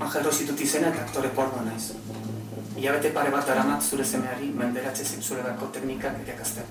Angel 0.00 0.24
Rositut 0.24 0.60
izenak 0.60 0.98
aktore 1.00 1.28
porno 1.28 1.64
naiz. 1.64 1.94
Iabete 2.80 3.10
pare 3.14 3.30
bat 3.30 3.48
aramat 3.48 3.82
zure 3.82 4.04
zemeari 4.04 4.50
menberatze 4.50 5.04
sexualerako 5.04 5.66
teknikak 5.66 6.20
erakazten. 6.26 6.64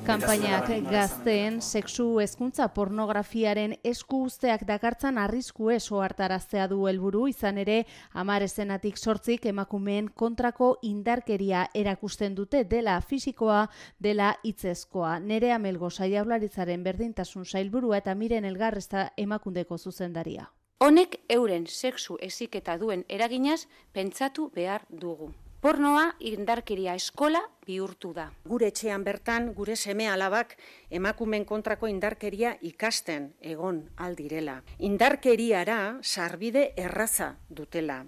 Kanpainak 0.00 0.70
gazteen 0.88 1.58
sexu 1.60 2.04
hezkuntza 2.22 2.66
pornografiaren 2.72 3.74
esku 3.84 4.22
usteak 4.26 4.62
dakartzan 4.68 5.18
arrisku 5.20 5.68
eso 5.74 6.00
hartaraztea 6.00 6.66
du 6.70 6.86
helburu 6.88 7.26
izan 7.28 7.58
ere 7.60 7.84
hamar 8.12 8.42
esenatik 8.46 8.96
sortzik 8.96 9.44
emakumeen 9.52 10.08
kontrako 10.22 10.70
indarkeria 10.90 11.66
erakusten 11.82 12.34
dute 12.34 12.64
dela 12.64 12.96
fisikoa 13.00 13.66
dela 13.98 14.32
hitzezkoa. 14.42 15.18
Nerea 15.20 15.58
Melgo 15.58 15.90
Saiaularitzaren 15.90 16.82
berdintasun 16.82 17.44
sailburua 17.44 18.00
eta 18.00 18.14
miren 18.14 18.48
elgarresta 18.48 19.10
emakundeko 19.16 19.78
zuzendaria. 19.78 20.48
Honek 20.80 21.20
euren 21.28 21.66
sexu 21.68 22.16
eziketa 22.20 22.78
duen 22.78 23.04
eraginaz 23.08 23.66
pentsatu 23.92 24.50
behar 24.56 24.88
dugu 24.88 25.32
pornoa 25.60 26.14
indarkeria 26.20 26.94
eskola 26.96 27.40
bihurtu 27.66 28.12
da. 28.16 28.30
Gure 28.48 28.70
etxean 28.72 29.04
bertan, 29.04 29.52
gure 29.54 29.76
seme 29.76 30.08
alabak 30.08 30.56
emakumen 30.90 31.44
kontrako 31.44 31.88
indarkeria 31.88 32.56
ikasten 32.60 33.34
egon 33.40 33.84
aldirela. 33.96 34.62
Indarkeriara 34.78 35.98
sarbide 36.02 36.72
erraza 36.76 37.34
dutela. 37.48 38.04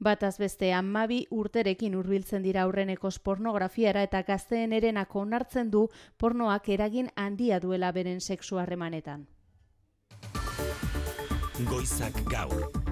Bataz 0.00 0.38
beste 0.40 0.72
amabi 0.72 1.26
urterekin 1.30 1.94
hurbiltzen 1.94 2.42
dira 2.42 2.62
aurrenekos 2.62 3.18
pornografiara 3.18 4.02
eta 4.06 4.22
gazteen 4.24 4.72
erenako 4.72 5.26
onartzen 5.26 5.70
du 5.70 5.88
pornoak 6.16 6.70
eragin 6.72 7.10
handia 7.16 7.60
duela 7.60 7.92
beren 7.92 8.20
sexu 8.20 8.58
harremanetan. 8.58 9.26
Goizak 11.68 12.24
gaur. 12.32 12.89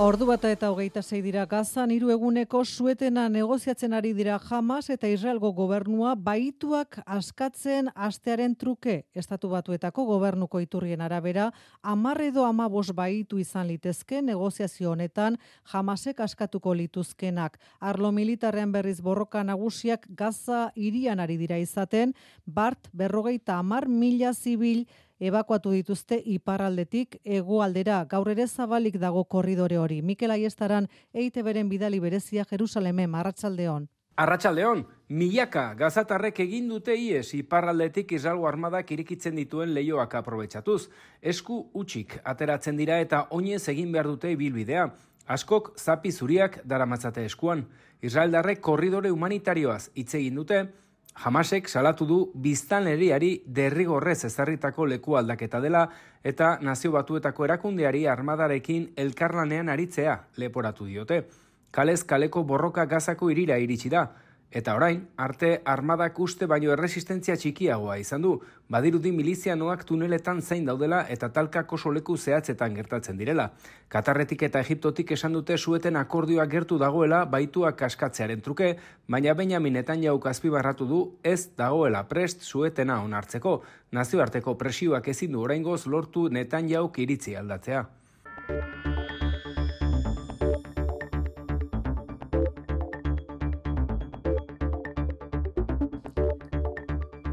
Ordu 0.00 0.24
bata 0.24 0.48
eta 0.48 0.70
hogeita 0.72 1.02
zei 1.04 1.18
dira 1.20 1.42
gazan, 1.44 1.90
hiru 1.92 2.08
eguneko 2.14 2.62
suetena 2.64 3.26
negoziatzen 3.28 3.92
ari 3.92 4.14
dira 4.16 4.38
jamas 4.40 4.88
eta 4.90 5.06
Israelgo 5.12 5.50
gobernua 5.52 6.14
baituak 6.16 7.02
askatzen 7.04 7.90
astearen 7.94 8.54
truke. 8.56 9.02
Estatu 9.12 9.50
batuetako 9.52 10.06
gobernuko 10.08 10.62
iturrien 10.64 11.04
arabera, 11.04 11.50
amarredo 11.82 12.46
amabos 12.48 12.88
baitu 12.96 13.38
izan 13.38 13.68
litezke 13.68 14.22
negoziazio 14.22 14.90
honetan 14.96 15.36
jamasek 15.74 16.24
askatuko 16.24 16.72
lituzkenak. 16.72 17.60
Arlo 17.78 18.12
militarrean 18.16 18.72
berriz 18.72 19.02
borroka 19.02 19.44
nagusiak 19.44 20.08
gaza 20.08 20.70
irian 20.74 21.20
ari 21.20 21.36
dira 21.36 21.60
izaten, 21.60 22.16
bart 22.46 22.88
berrogeita 22.92 23.60
amar 23.60 23.88
mila 23.88 24.32
zibil 24.32 24.86
ebakuatu 25.22 25.70
dituzte 25.70 26.18
iparraldetik 26.34 27.20
hegoaldera 27.22 28.02
gaur 28.10 28.30
ere 28.34 28.46
zabalik 28.48 28.98
dago 28.98 29.24
korridore 29.24 29.78
hori. 29.78 30.02
Mikel 30.02 30.34
Aiestaran 30.34 30.88
eite 31.14 31.42
beren 31.46 31.68
bidali 31.70 32.00
berezia 32.02 32.44
Jerusaleme 32.50 33.06
marratsaldeon. 33.06 33.88
Arratsaldeon, 34.22 34.82
milaka 35.08 35.62
gazatarrek 35.78 36.42
egin 36.44 36.66
dute 36.68 36.96
ies 36.98 37.32
iparraldetik 37.38 38.12
Israelgo 38.12 38.48
armadak 38.50 38.90
irikitzen 38.92 39.38
dituen 39.38 39.72
leioak 39.72 40.18
aprobetxatuz. 40.18 40.90
Esku 41.22 41.62
utxik 41.72 42.18
ateratzen 42.24 42.76
dira 42.76 42.98
eta 43.00 43.24
oinez 43.30 43.62
egin 43.72 43.94
behar 43.94 44.10
dute 44.10 44.34
ibilbidea. 44.34 44.90
Askok 45.32 45.72
zapi 45.78 46.12
zuriak 46.12 46.60
daramatzate 46.68 47.24
eskuan. 47.24 47.64
Israeldarrek 48.02 48.60
korridore 48.60 49.10
humanitarioaz 49.14 49.88
hitz 49.94 50.14
egin 50.18 50.34
dute, 50.42 50.64
Hamasek 51.14 51.68
salatu 51.68 52.06
du 52.06 52.18
biztanleriari 52.34 53.42
derrigorrez 53.46 54.24
ezarritako 54.24 54.86
leku 54.86 55.16
aldaketa 55.16 55.60
dela 55.60 55.86
eta 56.24 56.56
nazio 56.62 56.92
batuetako 56.92 57.44
erakundeari 57.44 58.06
armadarekin 58.08 58.92
elkarlanean 58.96 59.68
aritzea 59.68 60.16
leporatu 60.36 60.86
diote. 60.86 61.22
Kalez 61.70 62.02
kaleko 62.04 62.44
borroka 62.44 62.84
gazako 62.86 63.30
irira 63.30 63.58
iritsi 63.58 63.88
da, 63.88 64.06
Eta 64.52 64.74
orain, 64.76 64.98
arte 65.16 65.62
armadak 65.64 66.18
uste 66.20 66.44
baino 66.44 66.74
erresistentzia 66.74 67.38
txikiagoa 67.40 67.94
izan 67.96 68.20
du, 68.26 68.32
badirudi 68.68 69.08
milizianoak 69.16 69.86
tuneletan 69.88 70.42
zain 70.42 70.66
daudela 70.68 70.98
eta 71.14 71.30
talkako 71.32 71.78
soleku 71.78 72.18
zehatzetan 72.18 72.76
gertatzen 72.76 73.16
direla. 73.16 73.46
Katarretik 73.88 74.44
eta 74.48 74.60
Egiptotik 74.60 75.14
esan 75.16 75.32
dute 75.38 75.56
sueten 75.56 75.96
akordioa 75.96 76.44
gertu 76.52 76.76
dagoela 76.78 77.22
baituak 77.24 77.78
kaskatzearen 77.80 78.44
truke, 78.44 78.74
baina 79.08 79.34
Benjamin 79.34 79.80
jauk 80.02 80.26
azpibarratu 80.26 80.86
du 80.86 81.00
ez 81.24 81.48
dagoela 81.56 82.04
prest 82.04 82.42
suetena 82.42 83.00
onartzeko. 83.02 83.62
Nazioarteko 83.92 84.54
presioak 84.54 85.08
ezin 85.08 85.32
du 85.32 85.40
oraingoz 85.40 85.86
lortu 85.86 86.28
jauk 86.68 86.98
iritzi 86.98 87.36
aldatzea. 87.36 87.86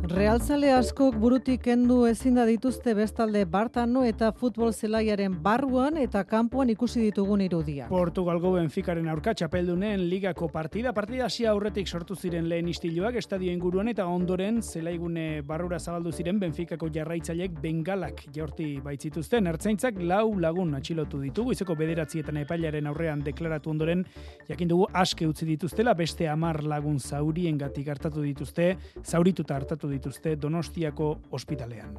Realzale 0.10 0.72
askok 0.74 1.20
burutik 1.22 1.62
kendu 1.68 2.00
ezin 2.10 2.40
da 2.40 2.42
dituzte 2.48 2.96
bestalde 2.98 3.44
Bartano 3.46 4.02
eta 4.08 4.32
futbol 4.34 4.72
zelaiaren 4.74 5.36
barruan 5.44 6.00
eta 6.02 6.24
kanpoan 6.26 6.72
ikusi 6.74 7.04
ditugun 7.04 7.44
irudia. 7.46 7.86
Portugalgo 7.92 8.56
Benficaren 8.56 9.06
aurka 9.14 9.36
txapeldunen 9.38 10.08
ligako 10.10 10.48
partida, 10.50 10.96
partida 10.98 11.28
hasi 11.28 11.46
aurretik 11.46 11.86
sortu 11.88 12.18
ziren 12.18 12.48
lehen 12.50 12.72
istiluak 12.72 13.20
estadio 13.22 13.54
inguruan 13.54 13.92
eta 13.94 14.08
ondoren 14.10 14.64
zelaigune 14.64 15.44
barrura 15.46 15.78
zabaldu 15.78 16.12
ziren 16.12 16.40
Benficako 16.42 16.90
jarraitzailek 16.96 17.62
bengalak 17.62 18.26
jaurti 18.34 18.80
baitzituzten. 18.82 19.46
Ertzaintzak 19.54 20.02
lau 20.02 20.34
lagun 20.42 20.74
atxilotu 20.74 21.22
ditugu, 21.22 21.54
izeko 21.54 21.78
bederatzietan 21.78 22.42
epailaren 22.48 22.90
aurrean 22.90 23.22
deklaratu 23.30 23.76
ondoren, 23.76 24.02
jakin 24.50 24.74
dugu 24.74 24.90
aske 25.06 25.30
utzi 25.30 25.46
dituztela, 25.54 25.94
beste 25.94 26.28
amar 26.34 26.64
lagun 26.64 26.98
zaurien 26.98 27.62
gatik 27.62 27.94
hartatu 27.94 28.26
dituzte, 28.26 28.74
zaurituta 29.06 29.62
hartatu 29.62 29.86
dituzte 29.86 29.99
dituzte 30.00 30.38
Donostiako 30.42 31.20
ospitalean. 31.32 31.98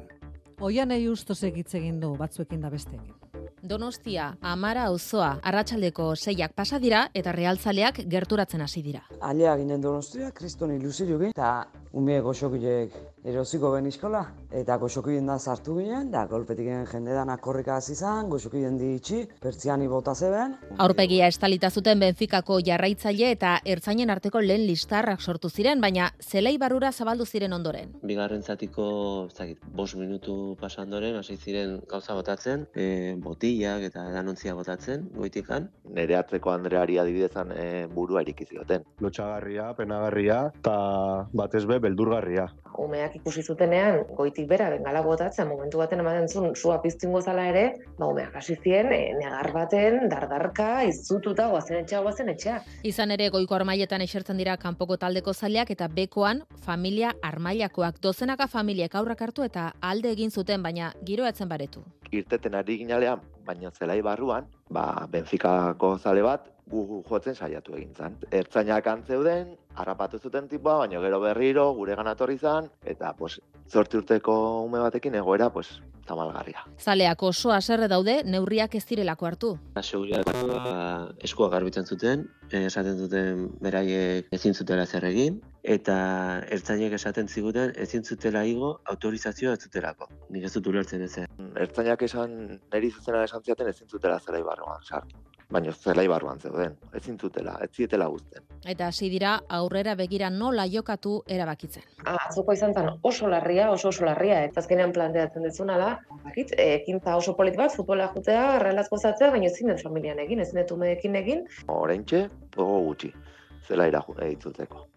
Oian 0.61 0.91
ei 0.91 1.09
usto 1.09 1.35
segitze 1.37 1.77
egin 1.77 1.99
du 2.01 2.15
batzuekin 2.17 2.61
da 2.61 2.69
besteekin. 2.73 3.20
Donostia, 3.61 4.37
Amara 4.41 4.87
auzoa, 4.89 5.35
Arratsaldeko 5.43 6.15
seiak 6.15 6.55
pasa 6.57 6.79
dira 6.79 7.03
eta 7.13 7.31
realtzaleak 7.35 8.01
gerturatzen 8.09 8.61
hasi 8.61 8.81
dira. 8.81 9.03
Alea 9.21 9.55
ginen 9.61 9.81
Donostia, 9.81 10.31
Kriston 10.31 10.73
ilusioa 10.75 11.29
eta 11.29 11.51
ume 11.93 12.19
goxokilek 12.23 12.93
erosiko 13.27 13.69
ben 13.75 13.85
iskola, 13.85 14.21
eta 14.55 14.77
goxokien 14.81 15.27
da 15.29 15.37
sartu 15.37 15.75
ginen, 15.77 16.09
da 16.11 16.23
golpetik 16.29 16.65
jende 16.89 17.13
dana 17.13 17.35
korrika 17.37 17.75
hasi 17.77 17.93
izan, 17.93 18.29
goxokien 18.31 18.77
ditxi, 18.79 19.19
pertsiani 19.41 19.87
bota 19.91 20.15
zeben. 20.15 20.55
Aurpegia 20.81 21.27
estalita 21.29 21.69
zuten 21.69 21.99
Benficako 22.01 22.59
jarraitzaile 22.65 23.29
eta 23.35 23.57
ertzainen 23.65 24.09
arteko 24.09 24.41
lehen 24.41 24.65
listarrak 24.65 25.21
sortu 25.21 25.49
ziren, 25.49 25.81
baina 25.81 26.09
zelai 26.21 26.55
barura 26.57 26.91
zabaldu 26.91 27.25
ziren 27.25 27.53
ondoren. 27.53 27.93
Bigarren 28.01 28.41
zatiko, 28.41 29.27
zakit, 29.29 29.61
bos 29.75 29.91
minutu 29.95 30.55
pasandoren, 30.61 31.19
hasi 31.19 31.37
ziren 31.37 31.79
gauza 31.91 32.15
botatzen, 32.17 32.65
e, 32.73 33.15
botillak 33.21 33.85
eta 33.87 34.07
danontzia 34.13 34.55
botatzen, 34.57 35.07
goitikan. 35.15 35.69
Nere 35.95 36.17
atzeko 36.17 36.51
Andreari 36.53 36.97
adibidezan 37.01 37.51
e, 37.55 37.67
burua 37.91 38.23
erikizioten. 38.25 38.85
Lotxagarria, 39.03 39.71
penagarria, 39.77 40.41
eta 40.61 40.75
batez 41.37 41.63
be, 41.69 41.79
beldurgarria. 41.83 42.47
Umeak 42.81 43.17
ikusi 43.19 43.43
zutenean, 43.43 44.05
goitik 44.17 44.47
bera, 44.49 44.69
bengala 44.73 45.01
botatzen, 45.05 45.49
momentu 45.49 45.81
baten 45.81 45.99
ematen 46.01 46.29
zuen, 46.31 46.55
sua 46.55 46.79
piztingo 46.81 47.21
zala 47.21 47.45
ere, 47.51 47.65
ba, 47.97 48.07
umeak 48.07 48.37
hasi 48.39 48.55
zien, 48.63 48.91
e, 48.95 49.01
negar 49.19 49.51
baten, 49.53 50.07
dardarka, 50.11 50.69
izututa, 50.87 51.49
guazen 51.51 51.81
etxea, 51.83 52.01
guazen 52.05 52.31
etxea. 52.33 52.61
Izan 52.87 53.11
ere, 53.17 53.29
goiko 53.33 53.59
armailetan 53.59 54.01
esertzen 54.07 54.39
dira 54.39 54.55
kanpoko 54.61 54.97
taldeko 55.01 55.33
zaleak 55.33 55.73
eta 55.75 55.89
bekoan, 55.91 56.45
familia 56.65 57.11
armailakoak 57.21 57.99
dozenaka 58.01 58.47
familiek 58.47 58.95
aurrak 58.95 59.21
hartu 59.27 59.43
eta 59.43 59.71
alde 59.81 60.15
egin 60.15 60.31
zuten, 60.31 60.63
baina 60.63 60.93
giroatzen 61.05 61.51
baretu. 61.51 61.83
Irteten 62.11 62.55
ari 62.55 62.77
ginalean, 62.81 63.10
baina 63.45 63.71
zelai 63.71 64.01
barruan, 64.01 64.47
ba, 64.69 65.07
Benficako 65.11 65.97
zale 65.97 66.23
bat, 66.25 66.47
gu 66.71 67.03
jotzen 67.09 67.35
saiatu 67.35 67.75
egin 67.75 67.93
zan. 67.95 68.17
Ertzainak 68.31 68.87
antzeuden, 68.87 69.55
harrapatu 69.75 70.19
zuten 70.19 70.47
tipoa, 70.47 70.77
baina 70.85 71.01
gero 71.03 71.19
berriro, 71.23 71.71
gure 71.75 71.95
ganatorri 71.99 72.37
zan, 72.37 72.69
eta 72.85 73.13
pues, 73.17 73.39
zorti 73.69 73.97
urteko 73.97 74.35
ume 74.65 74.79
batekin 74.79 75.15
egoera, 75.15 75.49
pues, 75.51 75.81
tamalgarria. 76.07 76.65
Zaleak 76.79 77.23
oso 77.23 77.51
aserre 77.55 77.87
daude, 77.91 78.21
neurriak 78.25 78.75
ez 78.75 78.83
direlako 78.89 79.29
hartu. 79.29 79.51
Seguriatua 79.81 81.13
eskua 81.23 81.49
garbitzen 81.53 81.85
zuten, 81.85 82.27
esaten 82.51 82.99
zuten 82.99 83.47
beraiek 83.61 84.31
ezin 84.35 84.55
zutela 84.57 84.85
zer 84.85 85.07
egin, 85.11 85.41
eta 85.63 85.95
ertzainek 86.49 86.95
esaten 86.97 87.27
ziguten 87.27 87.73
ezin 87.77 88.03
zutela 88.03 88.43
igo 88.45 88.71
autorizazioa 88.93 89.53
ez 89.53 89.63
zutelako. 89.67 90.07
Nik 90.29 90.45
ez 90.47 90.53
dut 90.53 90.67
ulertzen 90.67 91.01
ezen. 91.05 91.27
Ertzainak 91.55 92.01
esan, 92.07 92.37
niri 92.73 92.89
zuzena 92.91 93.23
esan 93.23 93.43
ziaten 93.45 93.69
ezin 93.69 93.87
zutela 93.87 94.19
zelai 94.19 94.41
barruan 94.43 94.81
sartu. 94.81 95.21
Baina 95.51 95.73
zelai 95.75 96.05
barruan 96.07 96.39
zeuden, 96.39 96.77
ezin 96.95 97.17
zutela, 97.19 97.57
ez 97.61 97.69
zietela 97.75 98.05
guzten. 98.07 98.45
Eta 98.73 98.85
hasi 98.87 99.09
dira 99.11 99.33
aurrera 99.49 99.97
begira 99.99 100.29
nola 100.31 100.63
jokatu 100.71 101.17
erabakitzen. 101.27 101.83
Ah, 102.05 102.15
atzuko 102.29 102.55
izan 102.55 102.71
zen 102.73 102.87
oso 103.09 103.27
larria, 103.27 103.65
oso 103.71 103.89
oso 103.89 104.05
larria, 104.07 104.37
eta 104.47 104.63
azkenean 104.63 104.93
planteatzen 104.95 105.43
dezuna 105.43 105.75
da, 105.81 105.89
bakit, 106.23 106.55
ekintza 106.55 107.17
oso 107.19 107.35
polit 107.35 107.59
bat, 107.59 107.75
futbola 107.75 108.07
jutea, 108.15 108.45
realazko 108.63 109.01
zatzea, 109.01 109.33
baina 109.35 109.51
ezin 109.51 109.73
den 109.73 109.83
familian 109.83 110.23
egin, 110.23 110.39
ezin 110.39 110.63
umeekin 110.71 111.19
egin. 111.19 111.43
Horentxe, 111.67 112.29
pogo 112.55 112.79
gutxi, 112.87 113.11
zelaira 113.67 114.05
eitzuteko. 114.29 114.87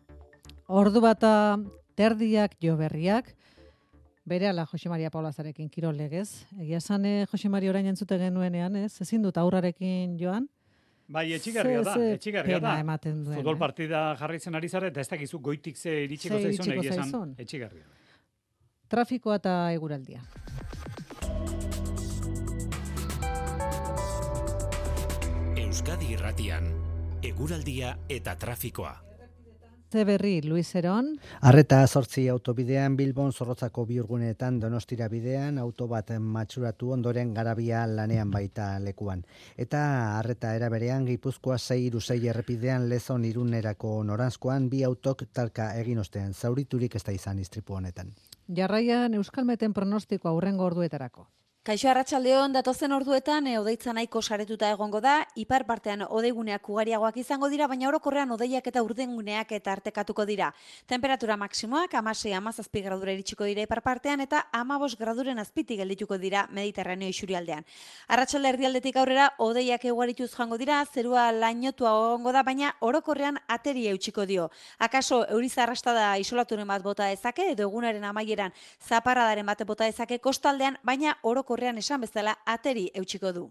Ordu 0.67 1.01
bata 1.05 1.59
terdiak 1.95 2.57
jo 2.63 2.77
berriak, 2.77 3.35
bere 4.25 4.49
ala 4.49 4.65
Jose 4.65 4.89
Maria 4.89 5.11
Paulazarekin 5.11 5.69
kirol 5.69 5.97
legez. 5.97 6.47
Egia 6.59 6.81
esan 6.81 7.05
eh, 7.05 7.27
Jose 7.31 7.49
Maria 7.53 7.71
orain 7.71 7.87
entzute 7.87 8.17
genuenean, 8.19 8.77
ez? 8.77 8.95
Ezin 9.05 9.23
dut 9.23 9.37
aurrarekin 9.37 10.17
joan. 10.19 10.49
Bai, 11.07 11.27
etxigarria 11.37 11.83
da, 11.85 11.99
etxigarria 12.15 12.59
da. 12.65 12.79
ematen 12.81 13.19
duen, 13.27 13.37
Futbol 13.37 13.59
partida 13.61 14.15
jarraitzen 14.17 14.55
ari 14.57 14.71
zara 14.73 14.89
eta 14.89 15.03
ez 15.03 15.09
dakizu 15.11 15.39
goitik 15.39 15.77
ze 15.77 15.99
iritsiko 16.07 16.39
Ze 16.39 16.49
zaizun 16.49 16.73
egia 16.79 16.95
esan. 16.95 17.35
Etxigarria. 17.37 17.85
Trafikoa 18.89 19.37
eta 19.37 19.73
eguraldia. 19.77 20.25
Euskadi 25.61 26.15
irratian, 26.17 26.73
eguraldia 27.21 27.99
eta 28.09 28.39
trafikoa. 28.41 29.04
Ze 29.95 30.03
berri, 30.05 30.43
Luis 30.43 30.75
Eron, 30.75 31.21
Arreta 31.41 31.77
sortzi 31.87 32.25
autobidean 32.29 32.97
Bilbon 32.99 33.29
zorrotzako 33.33 33.85
biurguneetan 33.87 34.57
donostira 34.59 35.07
bidean 35.13 35.61
auto 35.63 35.87
bat 35.87 36.11
matxuratu 36.19 36.91
ondoren 36.97 37.31
garabia 37.37 37.85
lanean 37.87 38.33
baita 38.33 38.81
lekuan. 38.83 39.23
Eta 39.57 39.85
arreta 40.17 40.51
eraberean 40.59 41.07
Gipuzkoa 41.07 41.61
6 41.63 41.79
irusei 41.93 42.19
errepidean 42.27 42.89
lezon 42.89 43.29
irunerako 43.31 43.95
noranzkoan 44.11 44.67
bi 44.75 44.83
autok 44.83 45.29
talka 45.33 45.71
egin 45.85 46.03
ostean 46.03 46.35
zauriturik 46.35 46.99
ez 46.99 47.05
da 47.05 47.15
izan 47.15 47.39
istripu 47.39 47.79
honetan. 47.79 48.11
jarraian 48.57 49.15
Euskalmeten 49.15 49.73
pronostikoa 49.73 50.35
aurrengo 50.35 50.65
orduetarako. 50.65 51.29
Kaixo 51.65 51.89
Arratsaldeon 51.89 52.53
datozen 52.53 52.93
orduetan 52.93 53.47
e, 53.49 53.55
odeitza 53.57 53.95
nahiko 53.97 54.21
saretuta 54.21 54.69
egongo 54.69 54.99
da, 55.01 55.15
ipar 55.41 55.63
partean 55.65 56.03
odeiguneak 56.05 56.67
ugariagoak 56.69 57.17
izango 57.23 57.49
dira, 57.49 57.65
baina 57.73 57.87
orokorrean 57.89 58.35
odeiak 58.35 58.67
eta 58.69 58.83
urdenguneak 58.85 59.55
eta 59.57 59.73
artekatuko 59.73 60.27
dira. 60.29 60.51
Temperatura 60.85 61.39
maksimoak 61.41 61.97
amasei 61.97 62.35
amazazpi 62.37 62.83
gradura 62.85 63.15
iritsiko 63.17 63.49
dira 63.49 63.65
ipar 63.65 63.81
partean 63.81 64.21
eta 64.21 64.43
amabos 64.53 64.91
graduren 65.01 65.41
azpitik 65.41 65.81
geldituko 65.81 66.19
dira 66.19 66.43
Mediterraneo 66.53 67.09
isurialdean. 67.09 67.65
Arratsalde 68.09 68.53
erdialdetik 68.53 69.01
aurrera 69.01 69.31
odeiak 69.39 69.89
eguarituz 69.89 70.29
joango 70.35 70.61
dira, 70.61 70.83
zerua 70.85 71.31
lainotua 71.33 71.95
egongo 71.97 72.37
da, 72.37 72.45
baina 72.45 72.75
orokorrean 72.81 73.41
ateri 73.49 73.87
eutxiko 73.95 74.29
dio. 74.29 74.51
Akaso 74.77 75.23
euriza 75.31 75.65
arrastada 75.65 76.13
isolaturen 76.19 76.69
bat 76.69 76.85
bota 76.85 77.09
dezake 77.09 77.49
edo 77.57 77.71
egunaren 77.71 78.05
amaieran 78.05 78.53
zaparradaren 78.85 79.47
bate 79.47 79.65
bota 79.65 79.89
dezake 79.89 80.21
kostaldean, 80.21 80.77
baina 80.85 81.17
orokorrean 81.55 81.79
esan 81.79 82.03
bezala 82.03 82.35
ateri 82.55 82.89
eutxiko 83.01 83.33
du. 83.33 83.45